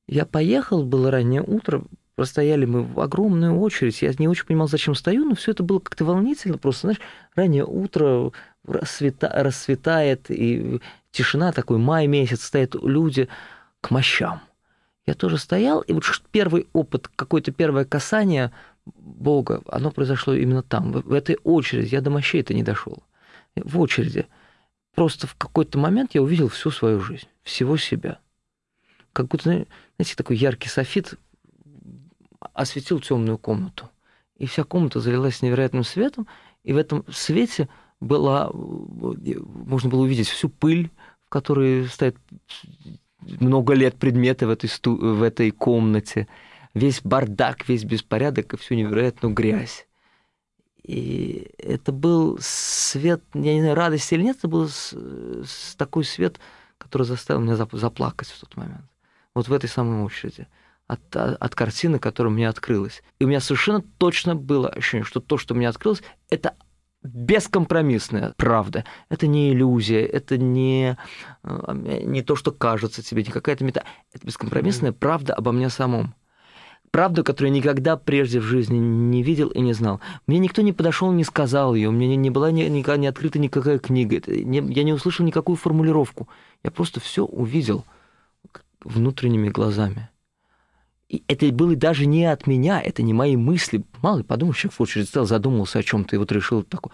Я 0.06 0.26
поехал, 0.26 0.84
было 0.84 1.10
раннее 1.10 1.42
утро, 1.42 1.84
простояли 2.14 2.64
мы 2.64 2.82
в 2.82 3.00
огромную 3.00 3.58
очередь, 3.58 4.02
я 4.02 4.12
не 4.18 4.28
очень 4.28 4.46
понимал, 4.46 4.68
зачем 4.68 4.94
стою, 4.94 5.24
но 5.24 5.34
все 5.34 5.52
это 5.52 5.62
было 5.62 5.78
как-то 5.78 6.04
волнительно, 6.04 6.58
просто, 6.58 6.82
знаешь, 6.82 7.00
раннее 7.34 7.64
утро, 7.64 8.32
рассвета, 8.66 9.30
расцветает, 9.34 10.30
и 10.30 10.80
тишина 11.10 11.52
такой, 11.52 11.78
май 11.78 12.06
месяц, 12.06 12.44
стоят 12.44 12.74
люди 12.74 13.28
к 13.80 13.90
мощам. 13.90 14.40
Я 15.06 15.14
тоже 15.14 15.38
стоял, 15.38 15.80
и 15.80 15.92
вот 15.92 16.04
первый 16.30 16.68
опыт, 16.72 17.08
какое-то 17.08 17.50
первое 17.50 17.84
касание 17.84 18.52
Бога, 18.84 19.62
оно 19.68 19.90
произошло 19.90 20.34
именно 20.34 20.62
там, 20.62 20.92
в, 20.92 21.12
этой 21.12 21.38
очереди. 21.44 21.94
Я 21.94 22.00
до 22.00 22.10
мощей-то 22.10 22.54
не 22.54 22.62
дошел. 22.62 23.02
В 23.56 23.80
очереди. 23.80 24.26
Просто 24.94 25.26
в 25.26 25.34
какой-то 25.34 25.78
момент 25.78 26.10
я 26.14 26.22
увидел 26.22 26.48
всю 26.48 26.70
свою 26.70 27.00
жизнь, 27.00 27.28
всего 27.42 27.76
себя. 27.76 28.18
Как 29.12 29.28
будто, 29.28 29.44
знаете, 29.44 30.16
такой 30.16 30.36
яркий 30.36 30.68
софит 30.68 31.14
осветил 32.54 33.00
темную 33.00 33.38
комнату. 33.38 33.88
И 34.36 34.46
вся 34.46 34.64
комната 34.64 35.00
залилась 35.00 35.42
невероятным 35.42 35.84
светом, 35.84 36.26
и 36.64 36.72
в 36.72 36.76
этом 36.76 37.04
свете 37.10 37.68
была, 38.00 38.50
можно 38.52 39.88
было 39.88 40.02
увидеть 40.02 40.28
всю 40.28 40.48
пыль, 40.48 40.90
в 41.24 41.28
которой 41.28 41.86
стоят 41.86 42.16
много 43.20 43.74
лет 43.74 43.96
предметы 43.96 44.46
в 44.46 44.50
этой, 44.50 44.68
сту, 44.68 44.96
в 44.96 45.22
этой 45.22 45.50
комнате, 45.50 46.26
весь 46.74 47.00
бардак, 47.02 47.68
весь 47.68 47.84
беспорядок 47.84 48.54
и 48.54 48.56
всю 48.56 48.74
невероятную 48.74 49.34
грязь. 49.34 49.86
И 50.82 51.50
это 51.58 51.92
был 51.92 52.38
свет, 52.40 53.22
я 53.34 53.54
не 53.54 53.60
знаю, 53.60 53.76
радость 53.76 54.12
или 54.12 54.22
нет, 54.22 54.38
это 54.38 54.48
был 54.48 54.68
с, 54.68 54.92
с 54.92 55.76
такой 55.76 56.04
свет, 56.04 56.40
который 56.78 57.04
заставил 57.04 57.40
меня 57.40 57.56
заплакать 57.56 58.28
в 58.28 58.40
тот 58.40 58.56
момент. 58.56 58.84
вот 59.34 59.48
в 59.48 59.52
этой 59.52 59.68
самой 59.68 60.02
очереди 60.02 60.48
от, 60.88 61.16
от 61.16 61.54
картины, 61.54 61.98
которая 61.98 62.32
мне 62.32 62.48
открылась. 62.48 63.02
И 63.18 63.24
у 63.24 63.28
меня 63.28 63.40
совершенно 63.40 63.82
точно 63.98 64.34
было 64.34 64.68
ощущение, 64.68 65.04
что 65.04 65.20
то, 65.20 65.38
что 65.38 65.54
мне 65.54 65.68
открылось, 65.68 66.02
это 66.28 66.54
бескомпромиссная 67.02 68.34
правда. 68.36 68.84
Это 69.08 69.26
не 69.26 69.52
иллюзия, 69.52 70.04
это 70.04 70.36
не, 70.36 70.96
э, 71.42 72.00
не 72.04 72.22
то, 72.22 72.36
что 72.36 72.52
кажется 72.52 73.02
тебе, 73.02 73.24
не 73.24 73.30
какая-то 73.30 73.64
мета. 73.64 73.84
Это 74.12 74.26
бескомпромиссная 74.26 74.92
правда 74.92 75.34
обо 75.34 75.52
мне 75.52 75.68
самом. 75.68 76.14
Правда, 76.92 77.22
которую 77.22 77.54
я 77.54 77.58
никогда 77.58 77.96
прежде 77.96 78.38
в 78.38 78.42
жизни 78.42 78.76
не 78.76 79.22
видел 79.22 79.48
и 79.48 79.60
не 79.60 79.72
знал. 79.72 80.00
Мне 80.26 80.38
никто 80.38 80.60
не 80.60 80.74
подошел, 80.74 81.10
не 81.10 81.24
сказал 81.24 81.74
ее, 81.74 81.90
мне 81.90 82.14
не 82.16 82.28
была 82.28 82.50
ни, 82.50 82.62
никогда 82.64 82.98
не 82.98 83.06
открыта 83.06 83.38
никакая 83.38 83.78
книга, 83.78 84.18
это 84.18 84.36
не, 84.36 84.58
я 84.58 84.82
не 84.84 84.92
услышал 84.92 85.24
никакую 85.24 85.56
формулировку. 85.56 86.28
Я 86.62 86.70
просто 86.70 87.00
все 87.00 87.24
увидел 87.24 87.86
внутренними 88.84 89.48
глазами. 89.48 90.10
И 91.08 91.24
это 91.28 91.50
было 91.50 91.74
даже 91.76 92.04
не 92.04 92.26
от 92.26 92.46
меня, 92.46 92.78
это 92.78 93.02
не 93.02 93.14
мои 93.14 93.36
мысли. 93.36 93.84
Мало 94.02 94.18
ли, 94.18 94.24
подумал, 94.24 94.52
человек 94.52 94.78
в 94.78 94.82
очередь 94.82 95.08
стал, 95.08 95.24
задумался 95.24 95.78
о 95.78 95.82
чем-то, 95.82 96.14
и 96.14 96.18
вот 96.18 96.30
решил 96.30 96.62
такое. 96.62 96.92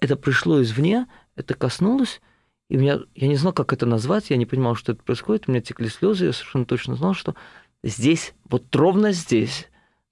Это 0.00 0.16
пришло 0.16 0.60
извне, 0.60 1.06
это 1.36 1.54
коснулось, 1.54 2.20
и 2.68 2.76
меня, 2.76 2.98
я 3.14 3.28
не 3.28 3.36
знал, 3.36 3.52
как 3.52 3.72
это 3.72 3.86
назвать, 3.86 4.30
я 4.30 4.36
не 4.36 4.46
понимал, 4.46 4.74
что 4.74 4.90
это 4.90 5.04
происходит, 5.04 5.44
у 5.46 5.52
меня 5.52 5.60
текли 5.60 5.88
слезы, 5.88 6.26
я 6.26 6.32
совершенно 6.32 6.64
точно 6.64 6.96
знал, 6.96 7.14
что 7.14 7.36
здесь, 7.82 8.34
вот 8.48 8.74
ровно 8.74 9.12
здесь, 9.12 9.68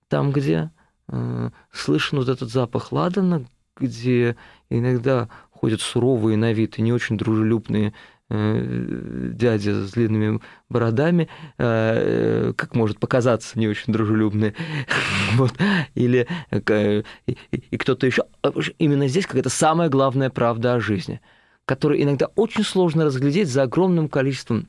там, 0.09 0.33
где 0.33 0.71
э, 1.09 1.51
слышен 1.73 2.19
вот 2.19 2.29
этот 2.29 2.51
запах 2.51 2.93
ладана, 2.93 3.47
где 3.77 4.37
иногда 4.71 5.29
ходят 5.51 5.81
суровые 5.81 6.37
на 6.37 6.53
вид 6.53 6.79
и 6.79 6.83
не 6.83 6.93
очень 6.93 7.17
дружелюбные 7.17 7.95
Э, 8.31 9.31
дядя 9.33 9.87
с 9.87 9.93
длинными 9.93 10.39
бородами, 10.69 11.31
э, 11.57 12.53
как 12.55 12.75
может 12.75 13.01
показаться, 13.01 13.59
не 13.59 13.69
очень 13.69 13.91
дружелюбный, 13.91 14.55
вот, 15.37 15.55
или 15.95 16.27
э, 16.51 17.03
и 17.27 17.77
кто-то 17.79 18.07
еще. 18.07 18.25
Именно 18.77 19.09
здесь 19.09 19.25
какая-то 19.25 19.49
самая 19.49 19.89
главная 19.89 20.29
правда 20.29 20.75
о 20.75 20.81
жизни, 20.81 21.23
которую 21.65 22.03
иногда 22.03 22.27
очень 22.35 22.65
сложно 22.65 23.07
разглядеть 23.07 23.49
за 23.49 23.63
огромным 23.63 24.11
количеством 24.11 24.69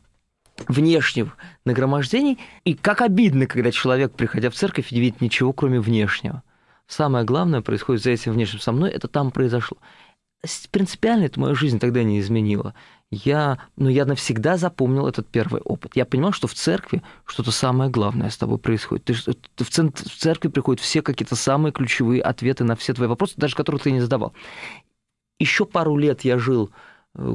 внешних 0.67 1.37
нагромождений, 1.65 2.39
и 2.65 2.73
как 2.73 3.01
обидно, 3.01 3.45
когда 3.45 3.71
человек, 3.71 4.13
приходя 4.13 4.49
в 4.49 4.55
церковь, 4.55 4.91
не 4.91 4.99
видит 4.99 5.21
ничего, 5.21 5.53
кроме 5.53 5.79
внешнего. 5.79 6.43
Самое 6.87 7.25
главное 7.25 7.61
происходит 7.61 8.03
за 8.03 8.11
этим 8.11 8.33
внешним 8.33 8.59
со 8.59 8.71
мной, 8.71 8.91
это 8.91 9.07
там 9.07 9.31
произошло. 9.31 9.77
Принципиально 10.71 11.25
это 11.25 11.39
мою 11.39 11.55
жизнь 11.55 11.79
тогда 11.79 12.01
не 12.03 12.19
изменило 12.19 12.73
я, 13.11 13.57
ну, 13.75 13.89
я 13.89 14.05
навсегда 14.05 14.57
запомнил 14.57 15.07
этот 15.07 15.27
первый 15.27 15.61
опыт. 15.61 15.95
Я 15.95 16.05
понимал, 16.05 16.31
что 16.31 16.47
в 16.47 16.53
церкви 16.53 17.01
что-то 17.25 17.51
самое 17.51 17.89
главное 17.89 18.29
с 18.29 18.37
тобой 18.37 18.59
происходит. 18.59 19.05
Ты, 19.05 19.15
ты 19.55 19.63
в, 19.63 19.69
центр, 19.69 20.03
в 20.03 20.15
церкви 20.15 20.49
приходят 20.49 20.79
все 20.79 21.01
какие-то 21.01 21.35
самые 21.35 21.71
ключевые 21.71 22.21
ответы 22.21 22.63
на 22.63 22.75
все 22.75 22.93
твои 22.93 23.07
вопросы, 23.07 23.33
даже 23.37 23.55
которые 23.55 23.81
ты 23.81 23.91
не 23.91 23.99
задавал. 23.99 24.33
Еще 25.39 25.65
пару 25.65 25.97
лет 25.97 26.21
я 26.21 26.37
жил, 26.37 26.69
э, 26.69 26.71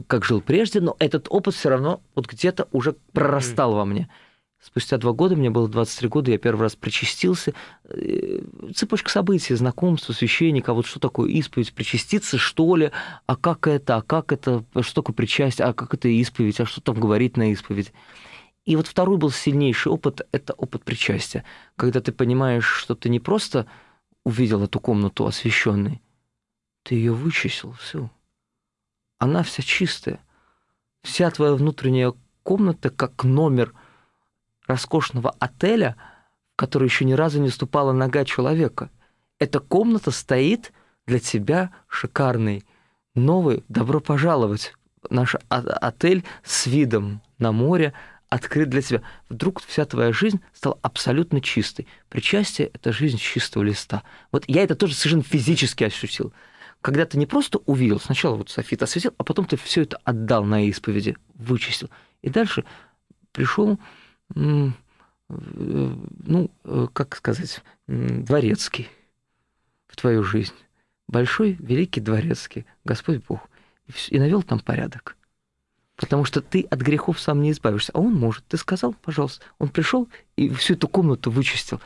как 0.06 0.24
жил 0.24 0.40
прежде, 0.40 0.80
но 0.80 0.96
этот 0.98 1.26
опыт 1.30 1.54
все 1.54 1.68
равно 1.68 2.00
вот 2.14 2.26
где-то 2.26 2.68
уже 2.72 2.94
прорастал 3.12 3.72
mm. 3.72 3.76
во 3.76 3.84
мне. 3.84 4.08
Спустя 4.64 4.96
два 4.96 5.12
года, 5.12 5.36
мне 5.36 5.50
было 5.50 5.68
23 5.68 6.08
года, 6.08 6.30
я 6.30 6.38
первый 6.38 6.62
раз 6.62 6.74
причастился. 6.74 7.52
Э, 7.84 8.40
цепочка 8.74 9.10
событий, 9.10 9.54
знакомство, 9.54 10.14
священника, 10.14 10.72
вот 10.72 10.86
что 10.86 11.00
такое 11.00 11.28
исповедь, 11.32 11.74
причаститься, 11.74 12.38
что 12.38 12.74
ли, 12.76 12.90
а 13.26 13.36
как 13.36 13.66
это, 13.66 13.96
а 13.96 14.02
как 14.02 14.32
это, 14.32 14.64
что 14.80 15.02
такое 15.02 15.14
причастие, 15.14 15.66
а 15.66 15.74
как 15.74 15.92
это 15.92 16.08
исповедь, 16.08 16.60
а 16.60 16.66
что 16.66 16.80
там 16.80 16.98
говорить 16.98 17.36
на 17.36 17.52
исповедь. 17.52 17.92
И 18.64 18.76
вот 18.76 18.86
второй 18.86 19.18
был 19.18 19.30
сильнейший 19.30 19.92
опыт, 19.92 20.26
это 20.32 20.54
опыт 20.54 20.82
причастия, 20.82 21.44
когда 21.76 22.00
ты 22.00 22.12
понимаешь, 22.12 22.66
что 22.66 22.94
ты 22.94 23.10
не 23.10 23.20
просто 23.20 23.66
увидел 24.24 24.62
эту 24.64 24.80
комнату 24.80 25.26
освященной, 25.26 26.00
ты 26.84 26.94
ее 26.94 27.12
вычистил 27.12 27.72
всю. 27.72 28.08
Она 29.24 29.42
вся 29.42 29.62
чистая. 29.62 30.20
Вся 31.02 31.30
твоя 31.30 31.54
внутренняя 31.54 32.12
комната 32.42 32.90
как 32.90 33.24
номер– 33.24 33.72
роскошного 34.66 35.34
отеля, 35.38 35.96
в 36.52 36.56
который 36.56 36.88
еще 36.88 37.06
ни 37.06 37.14
разу 37.14 37.40
не 37.40 37.48
ступала 37.48 37.92
нога 37.92 38.26
человека. 38.26 38.90
Эта 39.38 39.60
комната 39.60 40.10
стоит 40.10 40.74
для 41.06 41.20
тебя 41.20 41.70
шикарный, 41.88 42.64
новый, 43.14 43.64
добро 43.70 44.00
пожаловать. 44.00 44.74
Наш 45.08 45.36
отель 45.48 46.22
с 46.42 46.66
видом 46.66 47.22
на 47.38 47.50
море 47.50 47.94
открыт 48.28 48.68
для 48.68 48.82
тебя. 48.82 49.00
Вдруг 49.30 49.62
вся 49.62 49.86
твоя 49.86 50.12
жизнь 50.12 50.42
стала 50.52 50.78
абсолютно 50.82 51.40
чистой. 51.40 51.86
Причастие— 52.10 52.68
это 52.74 52.92
жизнь 52.92 53.16
чистого 53.16 53.62
листа. 53.62 54.02
Вот 54.32 54.44
я 54.48 54.62
это 54.64 54.74
тоже 54.74 54.94
совершенно 54.94 55.22
физически 55.22 55.84
ощутил. 55.84 56.34
Когда 56.84 57.06
ты 57.06 57.16
не 57.16 57.24
просто 57.24 57.60
увидел, 57.64 57.98
сначала 57.98 58.34
вот 58.34 58.50
Софит 58.50 58.82
осветил, 58.82 59.14
а 59.16 59.24
потом 59.24 59.46
ты 59.46 59.56
все 59.56 59.84
это 59.84 59.98
отдал 60.04 60.44
на 60.44 60.68
исповеди, 60.68 61.16
вычистил. 61.32 61.88
И 62.20 62.28
дальше 62.28 62.62
пришел 63.32 63.78
ну, 64.34 64.74
э, 65.28 66.86
как 66.92 67.16
сказать, 67.16 67.62
дворецкий 67.86 68.90
в 69.86 69.96
твою 69.96 70.22
жизнь. 70.24 70.52
Большой, 71.08 71.56
великий 71.58 72.02
дворецкий, 72.02 72.66
Господь 72.84 73.24
Бог. 73.26 73.48
И 74.10 74.18
навел 74.18 74.42
там 74.42 74.60
порядок. 74.60 75.16
Потому 75.96 76.26
что 76.26 76.42
ты 76.42 76.66
от 76.70 76.82
грехов 76.82 77.18
сам 77.18 77.40
не 77.40 77.52
избавишься. 77.52 77.92
А 77.94 78.00
он 78.00 78.12
может. 78.12 78.44
Ты 78.44 78.58
сказал, 78.58 78.92
пожалуйста. 78.92 79.42
Он 79.58 79.70
пришел 79.70 80.06
и 80.36 80.50
всю 80.50 80.74
эту 80.74 80.88
комнату 80.88 81.30
вычистил. 81.30 81.80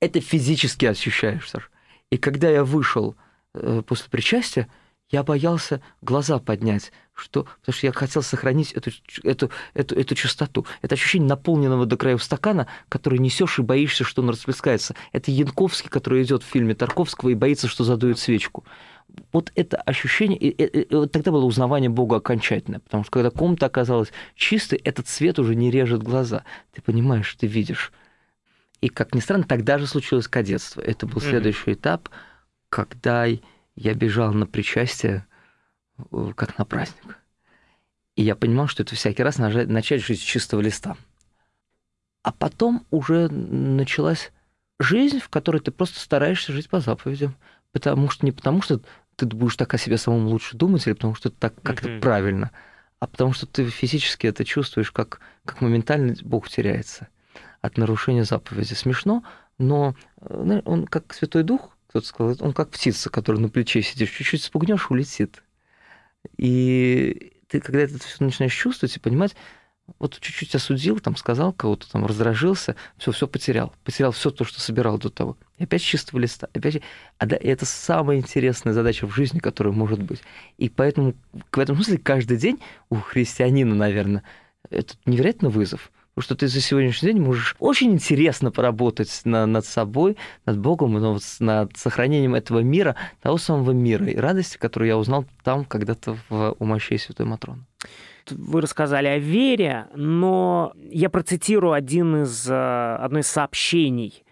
Это 0.00 0.20
физически 0.20 0.86
ощущаешь, 0.86 1.48
Саш. 1.48 1.70
И 2.10 2.16
когда 2.16 2.50
я 2.50 2.64
вышел 2.64 3.14
после 3.52 4.10
причастия, 4.10 4.68
я 5.10 5.24
боялся 5.24 5.80
глаза 6.02 6.38
поднять, 6.38 6.92
что, 7.14 7.44
потому 7.60 7.76
что 7.76 7.86
я 7.86 7.92
хотел 7.92 8.22
сохранить 8.22 8.72
эту, 8.72 8.90
эту, 9.24 9.50
эту, 9.74 9.98
эту 9.98 10.14
чистоту. 10.14 10.66
Это 10.82 10.94
ощущение 10.94 11.28
наполненного 11.28 11.84
до 11.84 11.96
краев 11.96 12.22
стакана, 12.22 12.68
который 12.88 13.18
несешь 13.18 13.58
и 13.58 13.62
боишься, 13.62 14.04
что 14.04 14.22
он 14.22 14.30
расплескается. 14.30 14.94
Это 15.12 15.30
Янковский, 15.30 15.90
который 15.90 16.22
идет 16.22 16.42
в 16.42 16.46
фильме 16.46 16.74
Тарковского 16.74 17.30
и 17.30 17.34
боится, 17.34 17.66
что 17.66 17.82
задует 17.82 18.18
свечку. 18.18 18.64
Вот 19.32 19.50
это 19.56 19.76
ощущение, 19.78 20.38
и, 20.38 20.48
и, 20.48 20.82
и, 20.82 20.94
вот 20.94 21.10
тогда 21.10 21.32
было 21.32 21.44
узнавание 21.44 21.90
Бога 21.90 22.16
окончательное, 22.16 22.78
потому 22.78 23.02
что 23.02 23.10
когда 23.10 23.30
комната 23.30 23.66
оказалась 23.66 24.12
чистой, 24.36 24.78
этот 24.78 25.08
свет 25.08 25.40
уже 25.40 25.56
не 25.56 25.72
режет 25.72 26.04
глаза. 26.04 26.44
Ты 26.72 26.80
понимаешь, 26.80 27.34
ты 27.34 27.48
видишь. 27.48 27.92
И, 28.80 28.88
как 28.88 29.12
ни 29.14 29.20
странно, 29.20 29.44
тогда 29.44 29.78
же 29.78 29.88
случилось 29.88 30.28
кадетство. 30.28 30.80
Это 30.80 31.06
был 31.06 31.20
следующий 31.20 31.70
mm-hmm. 31.70 31.74
этап, 31.74 32.08
когда 32.70 33.26
я 33.26 33.94
бежал 33.94 34.32
на 34.32 34.46
причастие, 34.46 35.26
э, 35.98 36.32
как 36.34 36.56
на 36.58 36.64
праздник. 36.64 37.18
И 38.16 38.22
я 38.22 38.36
понимал, 38.36 38.68
что 38.68 38.82
это 38.82 38.94
всякий 38.94 39.22
раз 39.22 39.38
начать 39.38 40.02
жить 40.02 40.20
с 40.20 40.24
чистого 40.24 40.60
листа. 40.60 40.96
А 42.22 42.32
потом 42.32 42.86
уже 42.90 43.28
началась 43.28 44.32
жизнь, 44.78 45.20
в 45.20 45.28
которой 45.28 45.60
ты 45.60 45.70
просто 45.70 46.00
стараешься 46.00 46.52
жить 46.52 46.68
по 46.68 46.80
заповедям. 46.80 47.36
Потому 47.72 48.10
что 48.10 48.26
не 48.26 48.32
потому, 48.32 48.62
что 48.62 48.80
ты 49.16 49.26
будешь 49.26 49.56
так 49.56 49.72
о 49.74 49.78
себе 49.78 49.96
самом 49.96 50.26
лучше 50.26 50.56
думать, 50.56 50.86
или 50.86 50.94
потому 50.94 51.14
что 51.14 51.28
это 51.28 51.38
так 51.38 51.62
как-то 51.62 51.88
mm-hmm. 51.88 52.00
правильно, 52.00 52.50
а 52.98 53.06
потому 53.06 53.32
что 53.32 53.46
ты 53.46 53.68
физически 53.68 54.26
это 54.26 54.44
чувствуешь, 54.44 54.92
как, 54.92 55.20
как 55.44 55.60
моментально 55.60 56.14
Бог 56.22 56.48
теряется 56.48 57.08
от 57.60 57.76
нарушения 57.78 58.24
заповеди. 58.24 58.74
Смешно, 58.74 59.22
но 59.58 59.94
э, 60.20 60.62
он 60.64 60.86
как 60.86 61.12
Святой 61.14 61.42
Дух, 61.42 61.76
кто-то 61.90 62.06
сказал, 62.06 62.36
он 62.38 62.52
как 62.52 62.70
птица, 62.70 63.10
которая 63.10 63.42
на 63.42 63.48
плече 63.48 63.82
сидишь, 63.82 64.10
чуть-чуть 64.10 64.44
спугнешь, 64.44 64.92
улетит. 64.92 65.42
И 66.36 67.32
ты, 67.48 67.60
когда 67.60 67.80
это 67.80 67.98
все 67.98 68.24
начинаешь 68.24 68.54
чувствовать 68.54 68.96
и 68.96 69.00
понимать, 69.00 69.34
вот 69.98 70.16
чуть-чуть 70.20 70.54
осудил, 70.54 71.00
там 71.00 71.16
сказал 71.16 71.52
кого-то, 71.52 71.90
там 71.90 72.06
раздражился, 72.06 72.76
все, 72.96 73.10
все 73.10 73.26
потерял, 73.26 73.74
потерял 73.82 74.12
все 74.12 74.30
то, 74.30 74.44
что 74.44 74.60
собирал 74.60 74.98
до 74.98 75.10
того. 75.10 75.36
И 75.58 75.64
опять 75.64 75.82
чистого 75.82 76.20
листа, 76.20 76.48
опять. 76.52 76.80
А 77.18 77.26
да, 77.26 77.36
это 77.36 77.66
самая 77.66 78.18
интересная 78.18 78.72
задача 78.72 79.08
в 79.08 79.12
жизни, 79.12 79.40
которая 79.40 79.74
может 79.74 80.00
быть. 80.00 80.22
И 80.58 80.68
поэтому 80.68 81.14
в 81.50 81.58
этом 81.58 81.74
смысле 81.74 81.98
каждый 81.98 82.36
день 82.36 82.60
у 82.88 83.00
христианина, 83.00 83.74
наверное, 83.74 84.22
это 84.70 84.94
невероятно 85.06 85.48
вызов. 85.48 85.90
Потому 86.14 86.24
что 86.24 86.34
ты 86.34 86.48
за 86.48 86.60
сегодняшний 86.60 87.12
день 87.12 87.22
можешь 87.22 87.56
очень 87.60 87.92
интересно 87.92 88.50
поработать 88.50 89.20
на, 89.24 89.46
над 89.46 89.64
собой, 89.64 90.16
над 90.44 90.58
Богом, 90.58 90.94
но 90.94 91.18
над 91.38 91.76
сохранением 91.76 92.34
этого 92.34 92.60
мира, 92.60 92.96
того 93.22 93.38
самого 93.38 93.70
мира 93.70 94.06
и 94.06 94.16
радости, 94.16 94.58
которую 94.58 94.88
я 94.88 94.98
узнал 94.98 95.24
там 95.44 95.64
когда-то 95.64 96.16
в, 96.28 96.56
у 96.58 96.64
мощей 96.64 96.98
Святой 96.98 97.26
Матроны. 97.26 97.64
Вы 98.28 98.60
рассказали 98.60 99.06
о 99.06 99.18
вере, 99.18 99.86
но 99.94 100.72
я 100.90 101.10
процитирую 101.10 101.72
один 101.72 102.24
из, 102.24 102.48
э, 102.50 102.96
одно 102.96 103.20
из 103.20 103.26
сообщений 103.26 104.24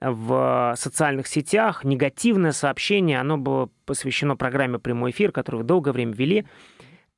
в 0.00 0.74
социальных 0.76 1.26
сетях, 1.26 1.84
негативное 1.84 2.52
сообщение, 2.52 3.18
оно 3.18 3.36
было 3.36 3.68
посвящено 3.84 4.36
программе 4.36 4.78
«Прямой 4.78 5.10
эфир», 5.10 5.32
которую 5.32 5.62
вы 5.62 5.66
долгое 5.66 5.92
время 5.92 6.14
вели. 6.14 6.46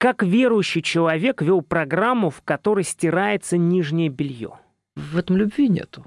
Как 0.01 0.23
верующий 0.23 0.81
человек 0.81 1.43
вел 1.43 1.61
программу, 1.61 2.31
в 2.31 2.41
которой 2.41 2.85
стирается 2.85 3.59
нижнее 3.59 4.09
белье? 4.09 4.59
в 5.01 5.17
этом 5.17 5.37
любви 5.37 5.69
нету. 5.69 6.05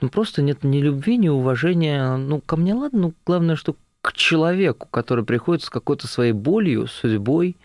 Ну, 0.00 0.08
просто 0.08 0.42
нет 0.42 0.64
ни 0.64 0.78
любви, 0.78 1.16
ни 1.16 1.28
уважения. 1.28 2.16
Ну, 2.16 2.40
ко 2.40 2.56
мне 2.56 2.74
ладно, 2.74 2.98
ну, 2.98 3.14
главное, 3.26 3.56
что 3.56 3.76
к 4.00 4.12
человеку, 4.12 4.86
который 4.90 5.24
приходит 5.24 5.64
с 5.64 5.70
какой-то 5.70 6.06
своей 6.06 6.32
болью, 6.32 6.86
судьбой 6.86 7.56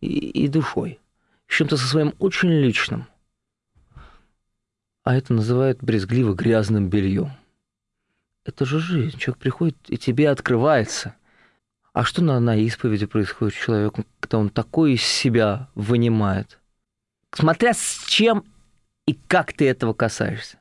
и, 0.00 0.08
и 0.08 0.48
душой. 0.48 1.00
С 1.46 1.56
чем-то 1.56 1.76
со 1.76 1.86
своим 1.86 2.14
очень 2.18 2.50
личным. 2.50 3.06
А 5.04 5.16
это 5.16 5.32
называют 5.32 5.82
брезгливо 5.82 6.34
грязным 6.34 6.88
бельем. 6.88 7.30
Это 8.44 8.64
же 8.64 8.78
жизнь. 8.78 9.18
Человек 9.18 9.38
приходит, 9.38 9.76
и 9.88 9.96
тебе 9.96 10.28
открывается. 10.30 11.14
А 11.94 12.02
что 12.02 12.22
на, 12.22 12.40
на 12.40 12.56
исповеди 12.56 13.06
происходит 13.06 13.54
с 13.54 13.64
человеком, 13.64 14.04
когда 14.18 14.38
он 14.38 14.50
такой 14.50 14.94
из 14.94 15.02
себя 15.02 15.68
вынимает? 15.76 16.58
Смотря 17.30 17.72
с 17.72 18.04
чем 18.08 18.44
и 19.06 19.14
как 19.14 19.52
ты 19.52 19.68
этого 19.68 19.94
касаешься. 19.94 20.58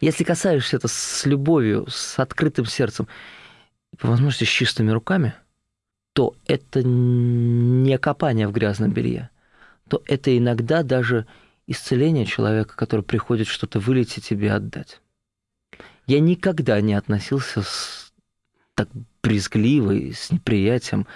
Если 0.00 0.22
касаешься 0.22 0.76
это 0.76 0.86
с 0.86 1.26
любовью, 1.26 1.86
с 1.88 2.20
открытым 2.20 2.66
сердцем, 2.66 3.08
по 3.98 4.06
возможности 4.06 4.44
с 4.44 4.48
чистыми 4.48 4.92
руками, 4.92 5.34
то 6.12 6.36
это 6.46 6.84
не 6.84 7.98
копание 7.98 8.46
в 8.46 8.52
грязном 8.52 8.92
белье, 8.92 9.30
то 9.88 10.04
это 10.06 10.36
иногда 10.38 10.84
даже 10.84 11.26
исцеление 11.66 12.26
человека, 12.26 12.76
который 12.76 13.02
приходит 13.04 13.48
что-то 13.48 13.80
вылить 13.80 14.16
и 14.18 14.20
тебе 14.20 14.52
отдать. 14.52 15.00
Я 16.06 16.20
никогда 16.20 16.80
не 16.80 16.94
относился 16.94 17.62
с 17.62 18.03
так 18.74 18.88
брезгливо 19.22 20.12
с 20.12 20.30
неприятием 20.30 21.06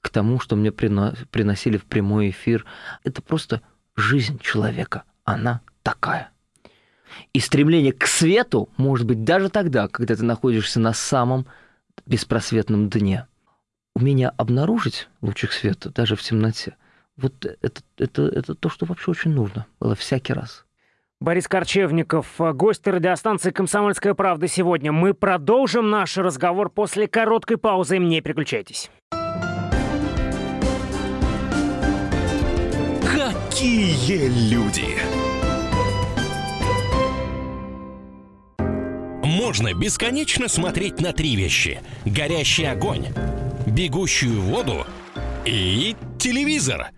к 0.00 0.10
тому, 0.10 0.40
что 0.40 0.56
мне 0.56 0.72
приносили 0.72 1.76
в 1.76 1.84
прямой 1.84 2.30
эфир. 2.30 2.64
Это 3.04 3.20
просто 3.22 3.62
жизнь 3.96 4.38
человека. 4.38 5.02
Она 5.24 5.60
такая. 5.82 6.30
И 7.32 7.40
стремление 7.40 7.92
к 7.92 8.06
свету 8.06 8.68
может 8.76 9.06
быть 9.06 9.24
даже 9.24 9.48
тогда, 9.48 9.88
когда 9.88 10.14
ты 10.14 10.24
находишься 10.24 10.80
на 10.80 10.92
самом 10.92 11.46
беспросветном 12.06 12.88
дне. 12.88 13.26
Умение 13.94 14.28
обнаружить 14.28 15.08
лучик 15.20 15.52
света 15.52 15.90
даже 15.90 16.14
в 16.14 16.22
темноте, 16.22 16.76
вот 17.16 17.44
это, 17.44 17.82
это, 17.96 18.22
это 18.22 18.54
то, 18.54 18.68
что 18.68 18.86
вообще 18.86 19.10
очень 19.10 19.32
нужно 19.32 19.66
было 19.80 19.96
всякий 19.96 20.32
раз. 20.32 20.64
Борис 21.20 21.48
Корчевников, 21.48 22.26
гость 22.38 22.86
радиостанции 22.86 23.50
«Комсомольская 23.50 24.14
правда» 24.14 24.46
сегодня. 24.46 24.92
Мы 24.92 25.14
продолжим 25.14 25.90
наш 25.90 26.16
разговор 26.16 26.70
после 26.70 27.08
короткой 27.08 27.56
паузы. 27.56 27.98
Не 27.98 28.20
переключайтесь. 28.20 28.88
Какие 33.02 34.28
люди! 34.48 34.94
Можно 39.24 39.74
бесконечно 39.74 40.46
смотреть 40.46 41.00
на 41.00 41.12
три 41.12 41.34
вещи. 41.34 41.80
Горящий 42.04 42.66
огонь, 42.66 43.06
бегущую 43.66 44.40
воду 44.40 44.86
и 45.44 45.96
телевизор– 46.16 46.90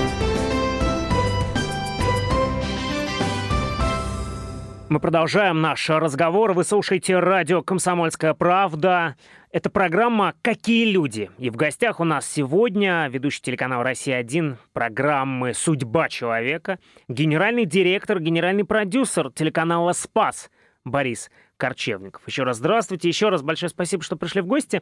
Мы 4.91 4.99
продолжаем 4.99 5.61
наш 5.61 5.89
разговор. 5.89 6.51
Вы 6.51 6.65
слушаете 6.65 7.17
радио 7.17 7.61
«Комсомольская 7.63 8.33
правда». 8.33 9.15
Это 9.49 9.69
программа 9.69 10.33
«Какие 10.41 10.91
люди?». 10.91 11.31
И 11.37 11.49
в 11.49 11.55
гостях 11.55 12.01
у 12.01 12.03
нас 12.03 12.29
сегодня 12.29 13.07
ведущий 13.07 13.41
телеканал 13.41 13.83
«Россия-1» 13.83 14.57
программы 14.73 15.53
«Судьба 15.53 16.09
человека», 16.09 16.77
генеральный 17.07 17.63
директор, 17.63 18.19
генеральный 18.19 18.65
продюсер 18.65 19.31
телеканала 19.31 19.93
«Спас» 19.93 20.51
Борис 20.83 21.31
Корчевников. 21.55 22.23
Еще 22.27 22.43
раз 22.43 22.57
здравствуйте, 22.57 23.07
еще 23.07 23.29
раз 23.29 23.43
большое 23.43 23.69
спасибо, 23.69 24.03
что 24.03 24.17
пришли 24.17 24.41
в 24.41 24.45
гости. 24.45 24.81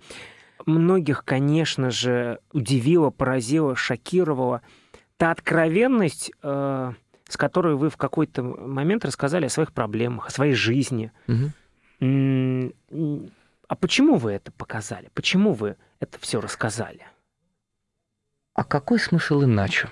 Многих, 0.65 1.24
конечно 1.24 1.91
же, 1.91 2.39
удивило, 2.52 3.12
поразило, 3.12 3.76
шокировало 3.76 4.63
та 5.17 5.30
откровенность, 5.30 6.32
э, 6.41 6.93
с 7.29 7.37
которой 7.37 7.75
вы 7.75 7.89
в 7.89 7.97
какой-то 7.97 8.41
момент 8.41 9.05
рассказали 9.05 9.45
о 9.45 9.49
своих 9.49 9.71
проблемах, 9.71 10.27
о 10.27 10.31
своей 10.31 10.55
жизни. 10.55 11.11
Угу. 11.27 12.73
А 13.67 13.75
почему 13.75 14.15
вы 14.15 14.31
это 14.31 14.51
показали? 14.51 15.11
Почему 15.13 15.53
вы 15.53 15.77
это 15.99 16.17
все 16.19 16.41
рассказали? 16.41 17.05
А 18.55 18.63
какой 18.63 18.99
смысл 18.99 19.43
иначе? 19.43 19.89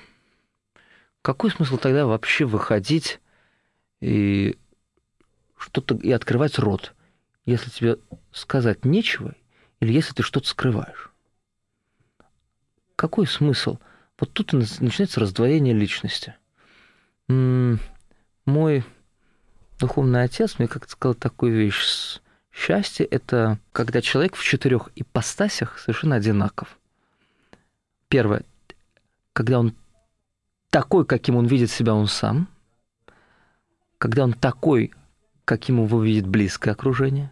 Какой 1.21 1.51
смысл 1.51 1.77
тогда 1.77 2.07
вообще 2.07 2.43
выходить 2.45 3.19
и 4.01 4.57
что-то 5.57 5.95
и 5.95 6.11
открывать 6.11 6.57
рот, 6.57 6.95
если 7.45 7.69
тебе 7.69 7.99
сказать 8.31 8.83
нечего, 8.83 9.35
или 9.79 9.93
если 9.93 10.15
ты 10.15 10.23
что-то 10.23 10.47
скрываешь? 10.47 11.11
Какой 12.95 13.27
смысл? 13.27 13.77
Вот 14.19 14.33
тут 14.33 14.53
и 14.53 14.57
начинается 14.57 15.19
раздвоение 15.19 15.75
личности– 15.75 16.35
мой 17.27 18.83
духовный 19.79 20.23
отец 20.23 20.59
мне 20.59 20.67
как-то 20.67 20.91
сказал 20.91 21.15
такую 21.15 21.53
вещь. 21.53 22.19
Счастье– 22.51 23.05
это 23.11 23.59
когда 23.71 24.01
человек 24.01 24.35
в 24.35 24.43
четырех 24.43 24.89
ипостасях 24.95 25.77
совершенно 25.77 26.15
одинаков. 26.15 26.79
Первое– 28.07 28.43
когда 29.33 29.59
он 29.59 29.75
такой, 30.71 31.05
каким 31.05 31.35
он 31.35 31.45
видит 31.45 31.69
себя 31.69 31.93
он 31.93 32.07
сам, 32.07 32.47
когда 33.99 34.23
он 34.23 34.33
такой, 34.33 34.91
каким 35.45 35.83
его 35.83 36.01
видит 36.01 36.25
близкое 36.25 36.71
окружение, 36.71 37.31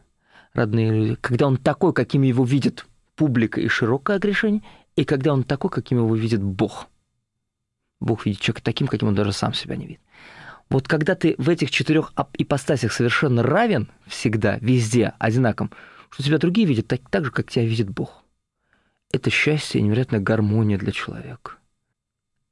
родные 0.53 0.91
люди, 0.91 1.15
когда 1.15 1.47
он 1.47 1.57
такой, 1.57 1.93
каким 1.93 2.21
его 2.21 2.45
видит 2.45 2.85
публика 3.15 3.59
и 3.59 3.67
широкое 3.67 4.17
огрешение, 4.17 4.61
и 4.95 5.03
когда 5.03 5.33
он 5.33 5.43
такой, 5.43 5.71
каким 5.71 5.97
его 5.97 6.15
видит 6.15 6.43
Бог– 6.43 6.87
Бог 7.99 8.25
видит 8.25 8.41
человека 8.41 8.63
таким, 8.63 8.87
каким 8.87 9.09
он 9.09 9.15
даже 9.15 9.31
сам 9.31 9.53
себя 9.53 9.75
не 9.75 9.85
видит. 9.87 10.01
Вот 10.69 10.87
когда 10.87 11.15
ты 11.15 11.35
в 11.37 11.49
этих 11.49 11.71
четырех 11.71 12.13
ипостасях 12.33 12.91
совершенно 12.91 13.43
равен 13.43 13.89
всегда, 14.07 14.57
везде, 14.61 15.13
одинаковым, 15.19 15.71
что 16.09 16.23
тебя 16.23 16.37
другие 16.37 16.67
видят 16.67 16.87
так, 16.87 17.01
так 17.09 17.25
же, 17.25 17.31
как 17.31 17.51
тебя 17.51 17.65
видит 17.65 17.89
Бог. 17.89 18.23
Это 19.11 19.29
счастье 19.29 19.79
и 19.79 19.83
невероятная 19.83 20.19
гармония 20.19 20.77
для 20.77 20.91
человека. 20.91 21.53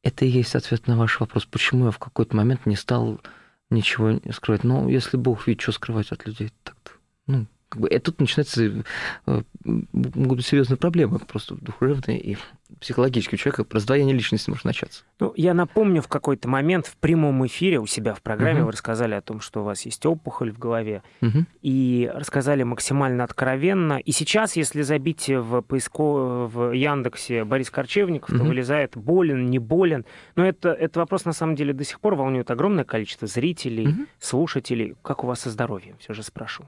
Это 0.04 0.26
и 0.26 0.30
есть 0.30 0.56
ответ 0.56 0.88
на 0.88 0.98
ваш 0.98 1.20
вопрос, 1.20 1.46
почему 1.46 1.86
я 1.86 1.92
в 1.92 1.98
какой-то 1.98 2.36
момент 2.36 2.66
не 2.66 2.76
стал 2.76 3.22
ничего 3.70 4.20
скрывать. 4.32 4.64
Ну, 4.64 4.88
если 4.90 5.18
Бог 5.18 5.48
видит, 5.48 5.62
что 5.62 5.72
скрывать 5.72 6.12
от 6.12 6.26
людей, 6.28 6.52
так-то, 6.64 6.92
ну, 7.26 7.48
как 7.70 7.82
бы, 7.82 7.90
и 7.90 7.98
тут 8.00 8.20
начинается, 8.20 8.84
э, 9.26 9.42
могут 9.64 10.38
быть 10.38 10.46
серьезные 10.46 10.78
проблемы 10.78 11.20
просто 11.20 11.56
духовные 11.56 12.20
и 12.20 12.38
психологически 12.80 13.36
у 13.36 13.38
человека 13.38 13.66
раздвоение 13.70 14.16
личности 14.16 14.50
может 14.50 14.66
начаться. 14.66 15.04
Ну, 15.20 15.34
я 15.36 15.54
напомню, 15.54 16.02
в 16.02 16.08
какой-то 16.08 16.48
момент 16.48 16.88
в 16.88 16.96
прямом 16.98 17.46
эфире 17.46 17.80
у 17.80 17.86
себя 17.86 18.14
в 18.14 18.22
программе 18.22 18.60
угу. 18.60 18.68
вы 18.68 18.72
рассказали 18.74 19.14
о 19.14 19.22
том, 19.22 19.40
что 19.42 19.62
у 19.62 19.64
вас 19.64 19.86
есть 19.86 20.06
опухоль 20.06 20.52
в 20.52 20.60
голове, 20.60 21.04
угу. 21.22 21.46
и 21.62 22.12
рассказали 22.14 22.64
максимально 22.64 23.24
откровенно. 23.24 24.00
И 24.00 24.12
сейчас, 24.12 24.56
если 24.56 24.82
забить 24.82 25.30
в 25.30 25.62
поиско 25.62 26.48
в 26.48 26.72
Яндексе 26.72 27.44
Борис 27.44 27.70
Корчевников, 27.70 28.30
угу. 28.30 28.40
то 28.40 28.44
вылезает 28.44 28.98
болен, 28.98 29.50
не 29.50 29.60
болен. 29.60 30.06
Но 30.36 30.46
это, 30.46 30.70
это 30.70 31.00
вопрос 31.00 31.26
на 31.26 31.34
самом 31.34 31.56
деле 31.56 31.74
до 31.74 31.84
сих 31.84 32.00
пор 32.00 32.16
волнует 32.16 32.52
огромное 32.52 32.84
количество 32.84 33.28
зрителей, 33.28 33.88
угу. 33.88 34.06
слушателей. 34.20 34.96
Как 35.02 35.24
у 35.24 35.28
вас 35.28 35.42
со 35.42 35.50
здоровьем? 35.50 35.96
Все 36.00 36.14
же 36.14 36.24
спрошу. 36.24 36.68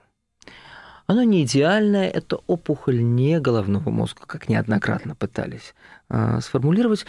Оно 1.08 1.24
не 1.24 1.44
идеальное, 1.44 2.10
это 2.10 2.38
опухоль 2.48 3.04
не 3.04 3.40
головного 3.40 3.90
мозга, 3.92 4.22
как 4.26 4.50
неоднократно 4.50 5.16
пытались 5.16 5.76
э, 6.10 6.40
сформулировать. 6.42 7.06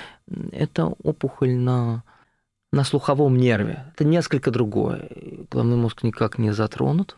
Это 0.53 0.87
опухоль 1.03 1.55
на, 1.55 2.03
на 2.73 2.85
слуховом 2.85 3.37
нерве. 3.37 3.85
Это 3.95 4.05
несколько 4.05 4.51
другое. 4.51 5.09
Головной 5.51 5.79
мозг 5.79 6.03
никак 6.03 6.37
не 6.37 6.53
затронут. 6.53 7.17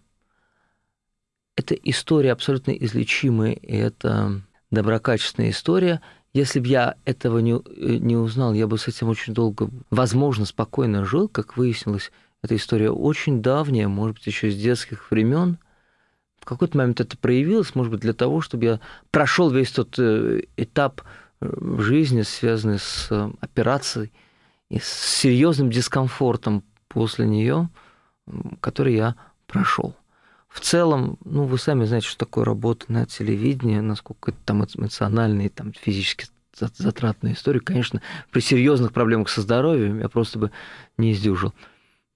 Это 1.57 1.75
история 1.75 2.31
абсолютно 2.31 2.71
излечимая, 2.71 3.53
и 3.53 3.77
это 3.77 4.41
доброкачественная 4.71 5.51
история. 5.51 6.01
Если 6.33 6.61
бы 6.61 6.69
я 6.69 6.95
этого 7.05 7.39
не, 7.39 7.61
не 7.99 8.17
узнал, 8.17 8.53
я 8.53 8.69
бы 8.69 8.79
с 8.79 8.87
этим 8.87 9.09
очень 9.09 9.35
долго, 9.35 9.69
возможно, 9.91 10.45
спокойно 10.45 11.05
жил, 11.05 11.27
как 11.27 11.57
выяснилось, 11.57 12.13
эта 12.43 12.55
история 12.55 12.91
очень 12.91 13.43
давняя, 13.43 13.89
может 13.89 14.19
быть, 14.19 14.27
еще 14.27 14.51
с 14.53 14.57
детских 14.57 15.11
времен. 15.11 15.59
Какой-то 16.49 16.79
момент 16.79 16.99
это 16.99 17.19
проявилось, 17.19 17.75
может 17.75 17.93
быть, 17.93 18.01
для 18.01 18.15
того, 18.15 18.41
чтобы 18.41 18.65
я 18.65 18.81
прошел 19.11 19.51
весь 19.51 19.71
тот 19.71 19.99
э, 19.99 20.45
этап 20.57 21.03
в 21.41 21.83
жизни, 21.83 22.23
связанный 22.23 22.79
с 22.79 23.11
операцией 23.41 24.11
и 24.71 24.79
с 24.79 24.89
серьезным 24.89 25.71
дискомфортом 25.71 26.65
после 26.89 27.27
нее, 27.27 27.69
который 28.63 28.95
я 28.95 29.15
прошел. 29.47 29.95
В 30.49 30.61
целом, 30.61 31.19
ну, 31.23 31.45
вы 31.45 31.59
сами 31.59 31.85
знаете, 31.85 32.09
что 32.09 32.17
такое 32.17 32.47
работа 32.47 32.87
на 32.91 33.05
телевидении, 33.05 33.81
насколько 33.81 34.31
это 34.31 34.41
там 34.47 34.65
эмоциональные, 34.65 35.51
там, 35.51 35.75
физически 35.75 36.29
затратная 36.55 37.35
история. 37.35 37.61
Конечно, 37.61 38.01
при 38.31 38.41
серьезных 38.41 38.95
проблемах 38.95 39.29
со 39.29 39.43
здоровьем 39.43 40.01
я 40.01 40.09
просто 40.09 40.39
бы 40.39 40.51
не 40.97 41.13
издюжил. 41.13 41.53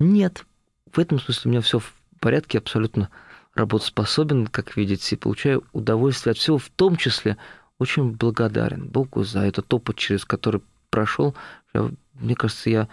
Нет, 0.01 0.47
в 0.90 0.99
этом 0.99 1.21
смысле 1.21 1.51
у 1.51 1.53
меня 1.53 1.61
все 1.61 1.81
в 1.81 1.92
порядке, 2.18 2.57
абсолютно 2.57 3.11
работоспособен, 3.55 4.47
как 4.47 4.77
видите, 4.77 5.15
и 5.15 5.19
получаю 5.19 5.65
удовольствие 5.73 6.33
от 6.33 6.38
всего, 6.38 6.59
в 6.59 6.71
том 6.71 6.97
числе 6.97 7.37
очень 7.79 8.12
благодарен 8.12 8.87
Богу 8.87 9.25
за 9.25 9.41
этот 9.41 9.73
опыт, 9.75 9.97
через 9.97 10.25
который 10.25 10.62
прошел. 10.91 11.35
Мне 12.15 12.35
кажется, 12.35 12.71
я 12.71 12.88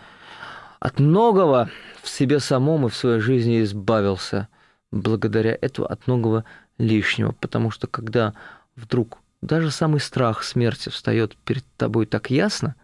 от 0.79 0.99
многого 0.99 1.69
в 2.01 2.09
себе 2.09 2.39
самом 2.39 2.87
и 2.87 2.89
в 2.89 2.95
своей 2.95 3.19
жизни 3.19 3.61
избавился 3.61 4.47
благодаря 4.91 5.57
этому, 5.59 5.87
от 5.87 6.07
многого 6.07 6.45
лишнего. 6.77 7.33
Потому 7.33 7.71
что 7.71 7.87
когда 7.87 8.33
вдруг 8.75 9.19
даже 9.41 9.71
самый 9.71 9.99
страх 9.99 10.43
смерти 10.43 10.89
встает 10.89 11.35
перед 11.37 11.65
тобой 11.77 12.05
так 12.05 12.29
ясно, 12.29 12.75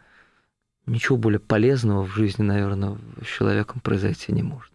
ничего 0.86 1.18
более 1.18 1.40
полезного 1.40 2.04
в 2.04 2.14
жизни, 2.14 2.44
наверное, 2.44 2.98
с 3.24 3.28
человеком 3.28 3.82
произойти 3.82 4.32
не 4.32 4.44
может. 4.44 4.72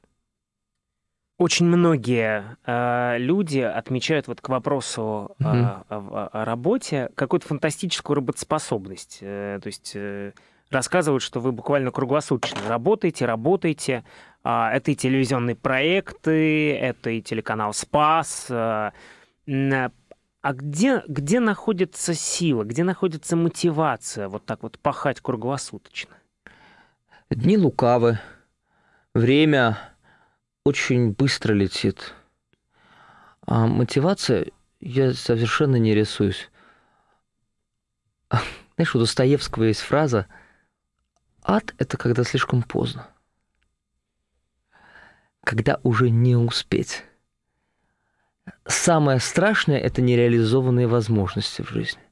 Очень 1.41 1.69
многие 1.69 2.59
э, 2.67 3.17
люди 3.17 3.61
отмечают 3.61 4.29
вот 4.29 4.43
к 4.43 4.51
вопросу 4.51 5.35
э, 5.39 5.43
mm-hmm. 5.43 5.85
о, 5.89 6.29
о 6.35 6.45
работе 6.45 7.09
какую-то 7.15 7.49
фантастическую 7.49 8.17
работоспособность. 8.17 9.21
Э, 9.23 9.59
то 9.63 9.67
есть 9.69 9.93
э, 9.95 10.33
рассказывают, 10.69 11.23
что 11.23 11.41
вы 11.41 11.53
буквально 11.53 11.93
круглосуточно 11.93 12.61
работаете, 12.69 13.25
работаете. 13.25 14.05
Э, 14.45 14.67
это 14.71 14.91
и 14.91 14.95
телевизионные 14.95 15.57
проекты, 15.57 16.77
это 16.77 17.09
и 17.09 17.23
телеканал 17.23 17.73
«Спас». 17.73 18.49
Э, 18.51 18.91
а 19.47 20.53
где, 20.53 21.03
где 21.09 21.41
находится 21.41 22.13
сила, 22.13 22.65
где 22.65 22.85
находится 22.85 23.37
мотивация 23.37 24.29
вот 24.29 24.45
так 24.45 24.63
вот 24.63 24.79
пахать 24.79 25.23
круглосуточно? 25.23 26.15
Дни 27.31 27.57
лукавы, 27.57 28.19
время 29.15 29.79
очень 30.65 31.13
быстро 31.13 31.55
летит. 31.55 32.15
А 33.47 33.67
мотивация, 33.67 34.49
я 34.81 35.13
совершенно 35.15 35.77
не 35.77 35.95
рисуюсь. 35.95 36.51
Знаешь, 38.77 38.95
у 38.95 38.99
Достоевского 38.99 39.65
есть 39.65 39.81
фраза 39.81 40.27
«Ад– 41.43 41.75
это 41.79 41.97
когда 41.97 42.25
слишком 42.25 42.63
поздно». 42.63 43.09
Когда 45.43 45.81
уже 45.83 46.11
не 46.11 46.37
успеть. 46.37 47.05
Самое 48.67 49.21
страшное– 49.21 49.79
это 49.79 50.03
нереализованные 50.03 50.87
возможности 50.87 51.63
в 51.63 51.71
жизни. 51.71 52.03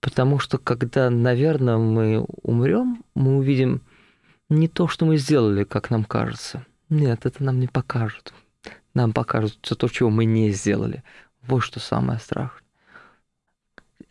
Потому 0.00 0.38
что 0.38 0.58
когда, 0.58 1.10
наверное, 1.10 1.76
мы 1.76 2.24
умрем, 2.42 3.04
мы 3.14 3.36
увидим 3.36 3.82
не 4.48 4.68
то, 4.68 4.88
что 4.88 5.04
мы 5.04 5.16
сделали, 5.18 5.64
как 5.64 5.90
нам 5.90 6.04
кажется– 6.04 6.66
нет, 6.92 7.24
это 7.24 7.42
нам 7.42 7.58
не 7.58 7.68
покажут. 7.68 8.34
Нам 8.92 9.12
покажут 9.12 9.58
все 9.62 9.74
то, 9.74 9.88
чего 9.88 10.10
мы 10.10 10.26
не 10.26 10.50
сделали. 10.50 11.02
Вот 11.42 11.60
что 11.60 11.80
самое 11.80 12.18
страшное. 12.18 12.60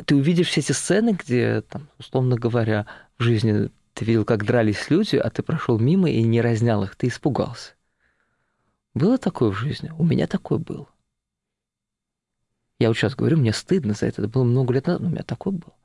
Ты 0.05 0.15
увидишь 0.15 0.47
все 0.47 0.61
эти 0.61 0.71
сцены, 0.71 1.11
где, 1.11 1.61
там, 1.61 1.87
условно 1.99 2.35
говоря, 2.35 2.87
в 3.19 3.23
жизни 3.23 3.69
ты 3.93 4.05
видел, 4.05 4.25
как 4.25 4.45
дрались 4.45 4.89
люди, 4.89 5.15
а 5.15 5.29
ты 5.29 5.43
прошел 5.43 5.77
мимо 5.77 6.09
и 6.09 6.23
не 6.23 6.41
разнял 6.41 6.83
их, 6.83 6.95
ты 6.95 7.07
испугался. 7.07 7.73
Было 8.95 9.19
такое 9.19 9.51
в 9.51 9.55
жизни? 9.55 9.93
У 9.99 10.03
меня 10.03 10.25
такое 10.25 10.57
было. 10.57 10.89
Я 12.79 12.87
вот 12.87 12.97
сейчас 12.97 13.15
говорю, 13.15 13.37
мне 13.37 13.53
стыдно 13.53 13.93
за 13.93 14.07
это. 14.07 14.23
Это 14.23 14.31
было 14.31 14.43
много 14.43 14.73
лет 14.73 14.87
назад, 14.87 15.01
но 15.01 15.07
у 15.09 15.11
меня 15.11 15.23
такое 15.23 15.53
было. 15.53 15.75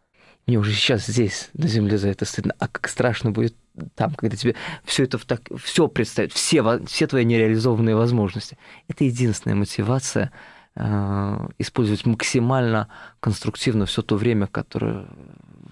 Мне 0.47 0.59
уже 0.59 0.73
сейчас 0.73 1.07
здесь, 1.07 1.51
на 1.55 1.67
земле, 1.67 1.99
за 1.99 2.09
это 2.09 2.25
стыдно. 2.25 2.55
А 2.59 2.69
как 2.69 2.89
страшно 2.89 3.33
будет 3.33 3.57
там, 3.97 4.15
когда 4.15 4.37
тебе 4.37 4.55
все 4.85 5.05
это 5.05 5.19
так, 5.19 5.41
все 5.59 5.89
представит, 5.89 6.33
все, 6.33 6.85
все 6.87 7.07
твои 7.09 7.25
нереализованные 7.25 7.97
возможности. 7.97 8.57
Это 8.87 9.05
единственная 9.05 9.57
мотивация 9.57 10.31
э, 10.77 11.49
использовать 11.59 12.07
максимально 12.07 12.89
конструктивно 13.19 13.87
все 13.87 14.03
то 14.03 14.17
время, 14.17 14.47
которое 14.47 15.07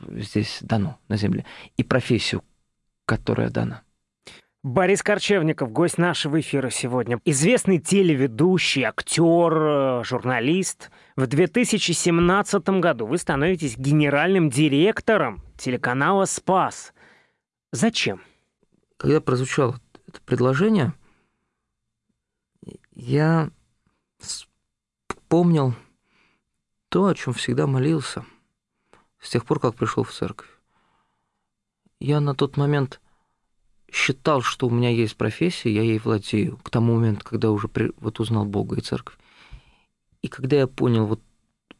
здесь 0.08 0.58
дано 0.60 0.98
на 1.08 1.16
Земле, 1.16 1.44
и 1.76 1.84
профессию, 1.84 2.42
которая 3.06 3.50
дана. 3.50 3.82
Борис 4.64 5.02
Корчевников, 5.02 5.70
гость 5.70 5.98
нашего 5.98 6.40
эфира 6.40 6.70
сегодня. 6.70 7.20
Известный 7.24 7.78
телеведущий, 7.78 8.82
актер, 8.82 9.52
э, 9.52 10.04
журналист. 10.04 10.90
В 11.16 11.29
2017 11.29 12.68
году 12.81 13.07
вы 13.07 13.18
становитесь 13.18 13.77
генеральным 13.79 14.50
директором 14.50 15.42
телеканала 15.57 16.24
«Спас». 16.24 16.92
Зачем? 17.70 18.20
Когда 18.96 19.20
прозвучало 19.20 19.81
это 20.09 20.20
предложение, 20.22 20.92
я 22.96 23.50
помнил 25.29 25.74
то, 26.88 27.07
о 27.07 27.14
чем 27.14 27.33
всегда 27.33 27.68
молился 27.68 28.24
с 29.20 29.31
тех 29.31 29.44
пор, 29.44 29.61
как 29.61 29.77
пришел 29.77 30.03
в 30.03 30.12
церковь. 30.12 30.48
Я 32.00 32.18
на 32.18 32.35
тот 32.35 32.57
момент 32.57 33.00
считал, 33.90 34.42
что 34.42 34.66
у 34.66 34.70
меня 34.70 34.90
есть 34.90 35.16
профессия, 35.16 35.72
я 35.72 35.83
ей 35.83 36.00
владею, 36.00 36.57
к 36.57 36.70
тому 36.70 36.96
моменту, 36.96 37.24
когда 37.24 37.53
уже 37.53 37.68
при, 37.68 37.92
вот 37.98 38.18
узнал 38.18 38.44
Бога 38.44 38.77
и 38.77 38.81
церковь. 38.81 39.16
И 40.24 40.28
когда 40.28 40.56
я 40.56 40.66
понял, 40.66 41.04
вот 41.04 41.20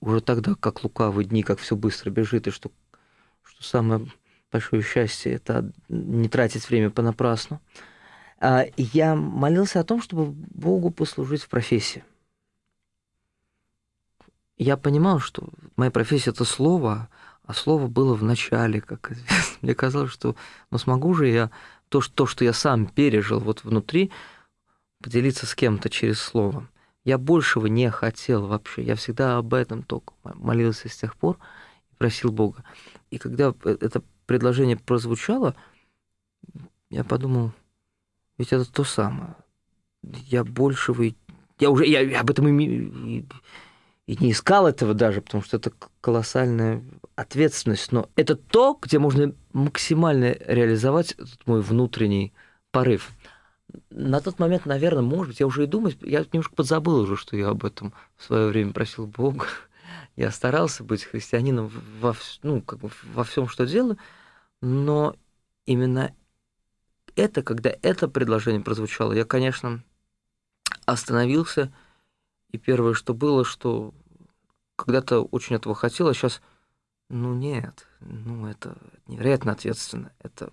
уже 0.01 0.21
тогда, 0.21 0.55
как 0.55 0.85
лукавые 0.85 1.25
дни, 1.25 1.43
как 1.43 1.59
все 1.59 1.77
быстро 1.77 2.11
бежит, 2.11 2.47
и 2.47 2.51
что, 2.51 2.71
что 3.43 3.65
самое 3.65 4.07
большое 4.53 4.83
счастье– 4.83 5.33
это 5.37 5.73
не 5.89 6.29
тратить 6.29 6.69
время 6.69 6.91
понапрасну, 6.91 7.63
а, 8.39 8.67
я 8.77 9.15
молился 9.15 9.81
о 9.81 9.85
том, 9.85 10.03
чтобы 10.03 10.27
Богу 10.27 10.91
послужить 10.91 11.43
в 11.43 11.49
профессии. 11.49 12.05
Я 14.59 14.77
понимал, 14.77 15.21
что 15.21 15.49
моя 15.77 15.91
профессия– 15.91 16.29
это 16.33 16.45
слово, 16.45 17.09
а 17.47 17.55
слово 17.55 17.87
было 17.87 18.13
в 18.13 18.23
начале, 18.23 18.83
как 18.83 19.11
известно. 19.11 19.59
Мне 19.63 19.75
казалось, 19.75 20.13
что 20.13 20.37
ну 20.71 20.77
смогу 20.77 21.15
же 21.15 21.29
я 21.29 21.51
то, 21.89 22.03
что, 22.03 22.13
то, 22.13 22.27
что 22.27 22.45
я 22.45 22.53
сам 22.53 22.89
пережил 22.89 23.41
вот 23.41 23.65
внутри, 23.65 24.11
поделиться 25.01 25.47
с 25.47 25.55
кем-то 25.55 25.89
через 25.89 26.21
слово. 26.21 26.69
Я 27.05 27.19
большего 27.19 27.67
не 27.67 27.91
хотел 27.91 28.47
вообще. 28.47 28.83
Я 28.83 28.97
всегда 28.97 29.37
об 29.37 29.53
этом 29.53 29.83
только 29.83 30.15
молился 30.23 30.89
с 30.89 30.97
тех 30.97 31.17
пор 31.17 31.39
и 31.93 31.95
просил 31.97 32.33
Бога. 32.33 32.65
И 33.11 33.19
когда 33.19 33.55
это 33.65 34.03
предложение 34.27 34.79
прозвучало, 34.79 35.55
я 36.89 37.05
подумал, 37.05 37.53
ведь 38.39 38.53
это 38.53 38.71
то 38.71 38.85
самое. 38.85 39.37
Я 40.03 40.45
большего... 40.45 41.05
Я 41.59 41.71
уже 41.71 41.87
я 41.87 42.21
об 42.21 42.31
этом 42.31 42.49
и, 42.49 42.65
и, 42.65 43.27
и 44.07 44.17
не 44.17 44.33
искал 44.33 44.67
этого 44.67 44.95
даже, 44.95 45.21
потому 45.21 45.43
что 45.43 45.59
это 45.59 45.73
колоссальная 46.01 46.83
ответственность. 47.17 47.93
Но 47.93 48.09
это 48.17 48.35
то, 48.35 48.79
где 48.81 48.99
можно 48.99 49.35
максимально 49.53 50.37
реализовать 50.41 51.13
этот 51.13 51.47
мой 51.47 51.61
внутренний 51.61 52.33
порыв. 52.71 53.11
На 53.91 54.21
тот 54.21 54.39
момент, 54.39 54.67
наверное, 54.67 55.03
может 55.03 55.29
быть, 55.29 55.41
я 55.41 55.47
уже 55.47 55.65
и 55.65 55.67
думаю, 55.67 55.95
я 56.03 56.25
немножко 56.33 56.55
подзабыл 56.55 57.01
уже, 57.01 57.17
что 57.17 57.37
я 57.37 57.49
об 57.49 57.65
этом 57.65 57.93
в 58.17 58.25
свое 58.25 58.49
время 58.49 58.73
просил 58.73 59.07
Бога. 59.07 59.47
Я 60.17 60.31
старался 60.31 60.85
быть 60.85 61.03
христианином 61.03 61.73
во, 62.01 62.15
ну, 62.43 62.63
как 62.63 62.79
бы 62.79 62.91
во 63.13 63.25
всем, 63.25 63.49
что 63.49 63.67
делаю, 63.67 63.99
но 64.61 65.17
именно 65.67 66.15
это, 67.17 67.43
когда 67.43 67.75
это 67.83 68.09
предложение 68.09 68.63
прозвучало, 68.63 69.13
я, 69.13 69.25
конечно, 69.25 69.83
остановился, 70.87 71.73
и 72.51 72.59
первое, 72.59 72.95
что 72.95 73.15
было, 73.15 73.45
что 73.45 73.93
когда-то 74.77 75.23
очень 75.23 75.57
этого 75.57 75.75
хотел, 75.75 76.09
а 76.09 76.15
сейчас, 76.15 76.43
ну 77.09 77.35
нет, 77.35 77.87
ну 78.01 78.47
это 78.47 78.77
невероятно 79.07 79.53
ответственно. 79.53 80.13
Это, 80.21 80.53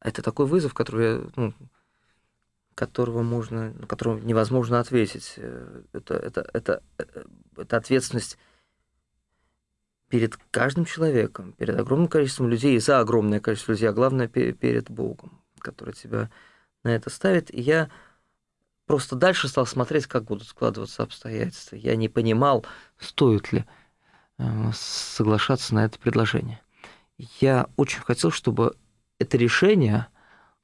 это 0.00 0.22
такой 0.22 0.46
вызов, 0.46 0.74
который 0.74 1.06
я, 1.06 1.22
ну, 1.36 1.54
которого 2.74 3.22
можно, 3.22 3.74
которого 3.88 4.18
невозможно 4.18 4.80
ответить. 4.80 5.34
Это, 5.92 6.14
это, 6.14 6.48
это, 6.52 6.82
это 7.56 7.76
ответственность 7.76 8.38
перед 10.08 10.36
каждым 10.50 10.84
человеком, 10.84 11.52
перед 11.52 11.78
огромным 11.78 12.08
количеством 12.08 12.48
людей 12.48 12.76
и 12.76 12.80
за 12.80 13.00
огромное 13.00 13.40
количество 13.40 13.72
людей, 13.72 13.88
а 13.88 13.94
главное 13.94 14.28
перед 14.28 14.90
Богом, 14.90 15.40
который 15.58 15.94
тебя 15.94 16.30
на 16.84 16.94
это 16.94 17.08
ставит, 17.08 17.52
и 17.54 17.60
я 17.60 17.90
просто 18.86 19.16
дальше 19.16 19.48
стал 19.48 19.64
смотреть, 19.64 20.06
как 20.06 20.24
будут 20.24 20.46
складываться 20.48 21.02
обстоятельства. 21.02 21.76
Я 21.76 21.96
не 21.96 22.10
понимал, 22.10 22.66
стоит 22.98 23.52
ли 23.52 23.64
э, 24.36 24.44
соглашаться 24.74 25.74
на 25.74 25.86
это 25.86 25.98
предложение. 25.98 26.60
Я 27.40 27.68
очень 27.76 28.02
хотел, 28.02 28.30
чтобы 28.30 28.76
это 29.18 29.38
решение, 29.38 30.08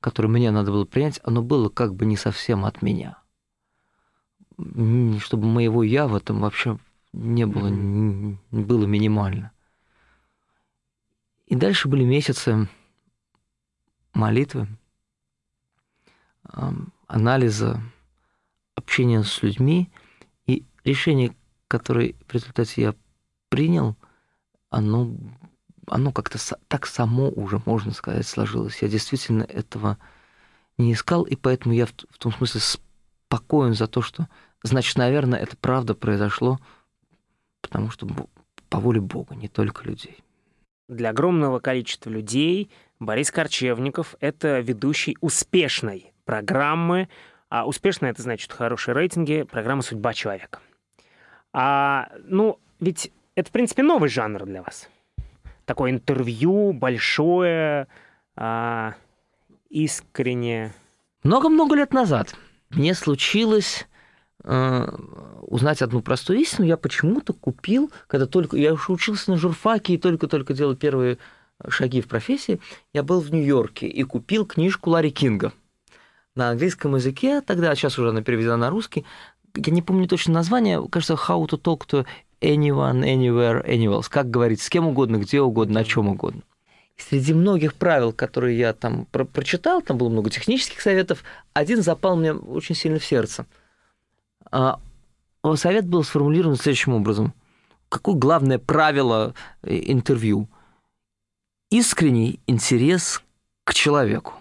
которое 0.01 0.29
мне 0.29 0.51
надо 0.51 0.71
было 0.71 0.85
принять, 0.85 1.21
оно 1.25 1.43
было 1.43 1.69
как 1.69 1.95
бы 1.95 2.07
не 2.07 2.17
совсем 2.17 2.65
от 2.65 2.83
меня. 2.83 3.19
Чтобы 4.57 5.47
моего 5.47 5.83
я 5.83 6.09
в 6.09 6.15
этом 6.15 6.41
вообще 6.41 6.79
не 7.13 7.47
было, 7.47 7.71
было 8.51 8.87
минимально. 8.87 9.53
И 11.47 11.55
дальше 11.55 11.89
были 11.89 12.05
месяцы 12.05 12.69
молитвы, 14.13 14.69
анализа, 17.07 17.81
общения 18.75 19.23
с 19.23 19.43
людьми, 19.43 19.91
и 20.47 20.65
решение, 20.85 21.35
которое 21.69 22.15
в 22.27 22.35
результате 22.35 22.83
я 22.83 22.95
принял, 23.49 23.97
оно, 24.71 25.15
оно 25.91 26.13
как-то 26.13 26.39
так 26.69 26.87
само 26.87 27.31
уже, 27.31 27.61
можно 27.65 27.93
сказать, 27.93 28.27
сложилось. 28.27 28.83
Я 28.83 28.89
действительно 28.89 29.43
этого 29.43 29.99
не 30.77 30.93
искал, 30.93 31.25
и 31.25 31.37
поэтому 31.37 31.75
я 31.75 31.87
в, 31.87 31.93
в 32.11 32.19
том 32.19 32.33
смысле 32.33 32.61
спокоен 32.61 33.75
за 33.75 33.87
то, 33.87 34.03
что, 34.03 34.29
значит, 34.63 34.97
наверное, 34.97 35.39
это 35.39 35.57
правда 35.57 35.95
произошло, 35.95 36.59
потому 37.61 37.91
что 37.91 38.07
по 38.69 38.81
воле 38.81 39.01
Бога, 39.01 39.35
не 39.35 39.49
только 39.49 39.85
людей. 39.85 40.23
Для 40.89 41.11
огромного 41.11 41.59
количества 41.59 42.11
людей 42.11 42.71
Борис 42.99 43.31
Корчевников— 43.31 44.15
это 44.21 44.61
ведущий 44.61 45.17
успешной 45.21 46.13
программы. 46.25 47.09
А 47.51 47.67
успешно 47.67 48.07
это 48.07 48.23
значит 48.23 48.53
хорошие 48.53 48.95
рейтинги, 48.95 49.43
программа 49.43 49.83
«Судьба 49.83 50.13
человека». 50.13 50.61
А, 51.53 52.11
ну, 52.25 52.59
ведь 52.79 53.11
это, 53.35 53.49
в 53.49 53.53
принципе, 53.53 53.83
новый 53.83 54.11
жанр 54.11 54.45
для 54.45 54.63
вас. 54.63 54.89
Такое 55.69 55.91
интервью 55.91 56.73
большое, 56.73 57.89
а, 58.37 58.95
искреннее. 59.69 60.73
Много-много 61.23 61.77
лет 61.77 61.93
назад 61.93 62.35
мне 62.71 62.95
случилось 62.95 63.87
э, 64.45 64.97
узнать 65.43 65.83
одну 65.83 66.01
простую 66.01 66.39
истину. 66.39 66.67
Я 66.67 66.79
почему-то 66.79 67.35
купил, 67.35 67.93
когда 68.07 68.25
только... 68.25 68.57
Я 68.57 68.73
уже 68.73 68.93
учился 68.93 69.31
на 69.31 69.37
журфаке 69.37 69.93
и 69.93 69.99
только-только 69.99 70.55
делал 70.55 70.75
первые 70.75 71.19
шаги 71.69 72.01
в 72.01 72.09
профессии, 72.09 72.61
я 72.95 73.03
был 73.03 73.21
в 73.21 73.31
Нью-Йорке 73.31 73.89
и 73.89 74.03
купил 74.05 74.47
книжку 74.47 74.89
Ларри 74.89 75.11
Кинга 75.11 75.53
на 76.35 76.49
английском 76.49 76.95
языке, 76.95 77.43
тогда, 77.43 77.75
сейчас 77.75 77.99
уже 77.99 78.09
она 78.09 78.23
переведена 78.23 78.57
на 78.57 78.71
русский, 78.71 79.05
я 79.55 79.73
не 79.73 79.83
помню 79.83 80.09
точно 80.09 80.33
название, 80.33 80.83
кажется, 80.89 81.13
How 81.13 81.47
to 81.47 81.61
talk 81.61 81.87
to 81.91 82.07
anyone, 82.41 83.03
anywhere, 83.03 83.65
anywhere, 83.67 84.05
как 84.09 84.31
говорить 84.31 84.61
с 84.61 84.69
кем 84.69 84.87
угодно, 84.87 85.17
где 85.17 85.41
угодно, 85.41 85.81
о 85.81 85.85
чем 85.85 86.09
угодно. 86.09 86.43
Среди 86.97 87.33
многих 87.33 87.75
правил, 87.75 88.13
которые 88.13 88.59
я 88.59 88.73
там 88.73 89.07
про 89.07 89.25
прочитал, 89.25 89.83
там 89.83 89.99
было 89.99 90.09
много 90.09 90.31
технических 90.31 90.81
советов, 90.81 91.23
один 91.53 91.83
запал 91.83 92.17
мне 92.17 92.33
очень 92.33 92.75
сильно 92.75 92.99
в 92.99 93.05
сердце. 93.05 93.47
А, 94.51 94.81
совет 95.55 95.87
был 95.87 96.03
сформулирован 96.03 96.57
следующим 96.57 96.95
образом. 96.95 97.35
Какое 97.89 98.17
главное 98.17 98.59
правило 98.59 99.35
э, 99.63 99.81
интервью? 99.87 100.49
Искренний 101.71 102.41
интерес 102.47 103.23
к 103.65 103.75
человеку 103.75 104.35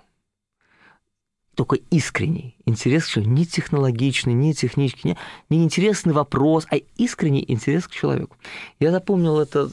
только 1.58 1.78
искренний 1.89 2.56
интерес 2.67 3.06
к 3.06 3.10
человеку, 3.10 3.34
не 3.34 3.46
технологичный, 3.48 4.34
не 4.34 4.54
технический, 4.54 5.10
не, 5.10 5.17
не 5.50 5.63
интересный 5.63 6.13
вопрос, 6.13 6.67
а 6.70 6.76
искренний 6.98 7.43
интерес 7.48 7.88
к 7.88 7.91
человеку. 7.91 8.38
Я 8.80 8.91
запомнил 8.91 9.39
это 9.39 9.67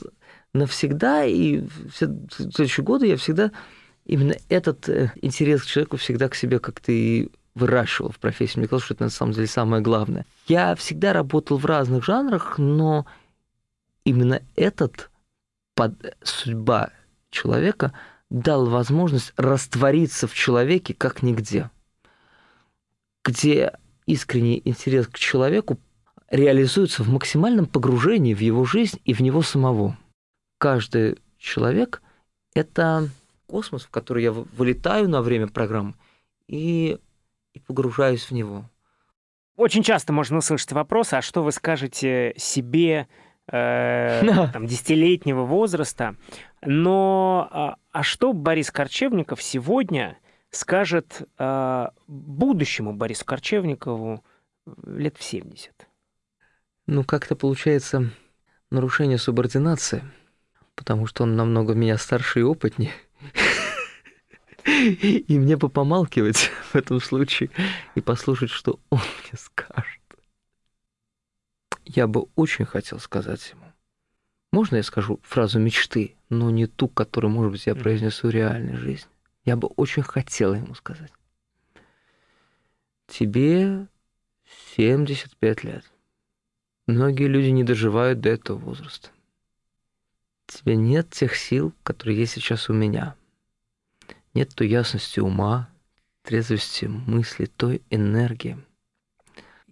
навсегда, 0.54 1.26
и 1.26 1.62
все 1.92 2.08
следующие 2.30 2.84
годы 2.84 3.08
я 3.08 3.18
всегда 3.18 3.52
именно 4.06 4.34
этот 4.48 4.88
э, 4.88 5.12
интерес 5.20 5.62
к 5.62 5.66
человеку 5.66 5.98
всегда 5.98 6.30
к 6.30 6.34
себе 6.34 6.58
как-то 6.58 6.90
и 6.90 7.28
выращивал 7.54 8.10
в 8.10 8.18
профессии. 8.18 8.58
Мне 8.58 8.66
казалось, 8.66 8.86
что 8.86 8.94
это 8.94 9.04
на 9.04 9.10
самом 9.10 9.32
деле 9.32 9.46
самое 9.46 9.82
главное. 9.82 10.24
Я 10.48 10.74
всегда 10.76 11.12
работал 11.12 11.58
в 11.58 11.66
разных 11.66 12.02
жанрах, 12.02 12.56
но 12.56 13.04
именно 14.04 14.40
этот 14.56 15.10
под 15.74 16.16
судьба 16.22 16.88
человека 17.28 17.92
дал 18.30 18.64
возможность 18.64 19.34
раствориться 19.36 20.26
в 20.26 20.32
человеке 20.32 20.94
как 20.94 21.22
нигде 21.22 21.68
где 23.24 23.72
искренний 24.06 24.60
интерес 24.64 25.08
к 25.08 25.18
человеку 25.18 25.78
реализуется 26.30 27.02
в 27.02 27.08
максимальном 27.08 27.66
погружении 27.66 28.34
в 28.34 28.40
его 28.40 28.64
жизнь 28.64 29.00
и 29.04 29.14
в 29.14 29.20
него 29.20 29.42
самого. 29.42 29.96
Каждый 30.58 31.18
человек— 31.38 32.02
это 32.54 33.08
космос, 33.46 33.84
в 33.84 33.90
который 33.90 34.22
я 34.22 34.32
вылетаю 34.32 35.08
на 35.08 35.22
время 35.22 35.48
программы 35.48 35.94
и, 36.46 36.98
и 37.52 37.58
погружаюсь 37.60 38.24
в 38.24 38.30
него. 38.32 38.64
Очень 39.56 39.82
часто 39.82 40.12
можно 40.12 40.38
услышать 40.38 40.72
вопрос, 40.72 41.12
а 41.12 41.22
что 41.22 41.42
вы 41.42 41.52
скажете 41.52 42.34
себе 42.36 43.06
э, 43.46 44.48
там, 44.52 44.66
десятилетнего 44.66 45.44
возраста? 45.44 46.16
Но 46.62 47.48
а, 47.50 47.76
а 47.92 48.02
что 48.02 48.32
Борис 48.32 48.70
Корчевников 48.70 49.42
сегодня 49.42 50.18
скажет 50.54 51.22
э, 51.38 51.88
будущему 52.06 52.92
Борису 52.92 53.24
Корчевникову 53.24 54.24
лет 54.84 55.16
в 55.18 55.22
70? 55.22 55.72
Ну, 56.86 57.04
как-то 57.04 57.36
получается 57.36 58.10
нарушение 58.70 59.18
субординации, 59.18 60.02
потому 60.74 61.06
что 61.06 61.22
он 61.22 61.36
намного 61.36 61.74
меня 61.74 61.96
старше 61.98 62.40
и 62.40 62.42
опытнее. 62.42 62.92
И 64.66 65.38
мне 65.38 65.56
бы 65.58 65.68
помалкивать 65.68 66.50
в 66.72 66.74
этом 66.74 66.98
случае 67.00 67.50
и 67.94 68.00
послушать, 68.00 68.50
что 68.50 68.80
он 68.88 68.98
мне 68.98 69.38
скажет. 69.38 70.00
Я 71.84 72.06
бы 72.06 72.28
очень 72.34 72.64
хотел 72.64 72.98
сказать 72.98 73.50
ему. 73.50 73.64
Можно 74.52 74.76
я 74.76 74.82
скажу 74.82 75.20
фразу 75.22 75.58
мечты, 75.58 76.16
но 76.30 76.48
не 76.50 76.66
ту, 76.66 76.88
которую, 76.88 77.30
может 77.30 77.52
быть, 77.52 77.66
я 77.66 77.74
произнесу 77.74 78.28
в 78.28 78.30
реальной 78.30 78.76
жизни? 78.76 79.13
Я 79.44 79.56
бы 79.56 79.68
очень 79.68 80.02
хотела 80.02 80.54
ему 80.54 80.74
сказать. 80.74 81.12
Тебе 83.06 83.86
75 84.76 85.64
лет. 85.64 85.84
Многие 86.86 87.26
люди 87.26 87.48
не 87.48 87.64
доживают 87.64 88.20
до 88.20 88.30
этого 88.30 88.58
возраста. 88.58 89.10
Тебе 90.46 90.76
нет 90.76 91.10
тех 91.10 91.34
сил, 91.36 91.72
которые 91.82 92.18
есть 92.18 92.32
сейчас 92.32 92.68
у 92.68 92.72
меня. 92.72 93.16
Нет 94.34 94.54
той 94.54 94.68
ясности 94.68 95.20
ума, 95.20 95.70
трезвости 96.22 96.86
мысли, 96.86 97.46
той 97.46 97.82
энергии 97.90 98.58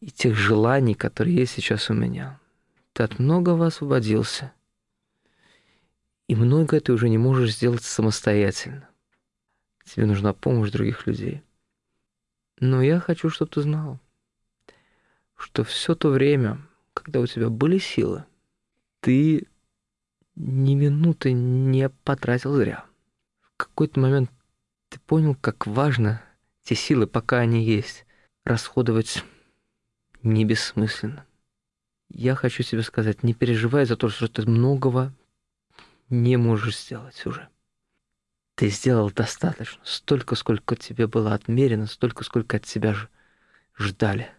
и 0.01 0.11
тех 0.11 0.35
желаний, 0.35 0.95
которые 0.95 1.37
есть 1.37 1.53
сейчас 1.53 1.89
у 1.91 1.95
меня. 1.95 2.39
Ты 2.93 3.05
от 3.05 3.19
многого 3.19 3.67
освободился. 3.67 4.53
И 6.29 6.35
многое 6.35 6.81
ты 6.81 6.93
уже 6.93 7.09
не 7.09 7.19
можешь 7.19 7.55
сделать 7.55 7.85
самостоятельно. 7.85 8.89
Тебе 9.85 10.07
нужна 10.07 10.33
помощь 10.33 10.71
других 10.71 11.07
людей. 11.07 11.43
Но 12.59 12.83
я 12.83 13.01
хочу, 13.01 13.29
чтобы 13.31 13.51
ты 13.51 13.63
знал, 13.63 13.99
что 15.37 15.65
все 15.65 15.95
то 15.95 16.11
время, 16.11 16.61
когда 16.95 17.21
у 17.21 17.27
тебя 17.27 17.51
были 17.51 17.79
силы, 17.79 18.25
ты 19.01 19.49
ни 20.37 20.75
минуты 20.75 21.33
не 21.33 21.89
потратил 21.89 22.55
зря. 22.55 22.85
В 23.41 23.57
какой-то 23.57 24.01
момент 24.01 24.31
ты 24.89 25.01
понял, 25.01 25.35
как 25.35 25.67
важно 25.67 26.23
те 26.63 26.75
силы, 26.75 27.07
пока 27.07 27.39
они 27.39 27.65
есть, 27.65 28.07
расходовать 28.45 29.25
не 30.23 30.45
бессмысленно. 30.45 31.27
Я 32.09 32.35
хочу 32.35 32.63
тебе 32.63 32.83
сказать, 32.83 33.23
не 33.23 33.35
переживай 33.35 33.87
за 33.87 33.97
то, 33.97 34.09
что 34.09 34.29
ты 34.29 34.49
многого 34.49 35.13
не 36.09 36.37
можешь 36.37 36.79
сделать 36.79 37.25
уже. 37.27 37.49
Ты 38.55 38.69
сделал 38.69 39.11
достаточно, 39.11 39.81
столько, 39.85 40.35
сколько 40.35 40.77
тебе 40.77 41.07
было 41.07 41.35
отмерено, 41.35 41.87
столько, 41.87 42.25
сколько 42.25 42.59
от 42.59 42.65
тебя 42.65 42.93
ж 42.95 43.09
ждали. 43.79 44.31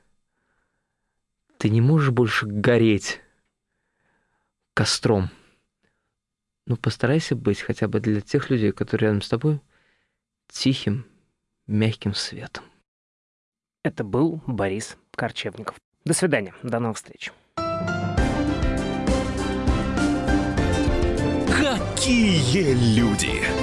Ты 1.58 1.70
не 1.70 1.82
можешь 1.82 2.12
больше 2.12 2.46
гореть 2.46 3.22
костром. 4.74 5.30
Ну, 6.66 6.78
постарайся 6.78 7.36
быть 7.36 7.62
хотя 7.62 7.88
бы 7.88 8.00
для 8.00 8.22
тех 8.22 8.50
людей, 8.50 8.72
которые 8.72 9.10
рядом 9.10 9.22
с 9.22 9.30
тобой, 9.30 9.60
тихим, 10.48 11.06
мягким 11.68 12.14
светом. 12.14 12.64
Это 13.84 14.04
был 14.04 14.42
Борис 14.48 14.98
Корчевников. 15.16 15.76
До 16.06 16.14
свидания, 16.14 16.54
до 16.64 16.80
новых 16.80 16.98
встреч. 16.98 17.32
Какие 21.48 22.74
люди! 22.96 23.63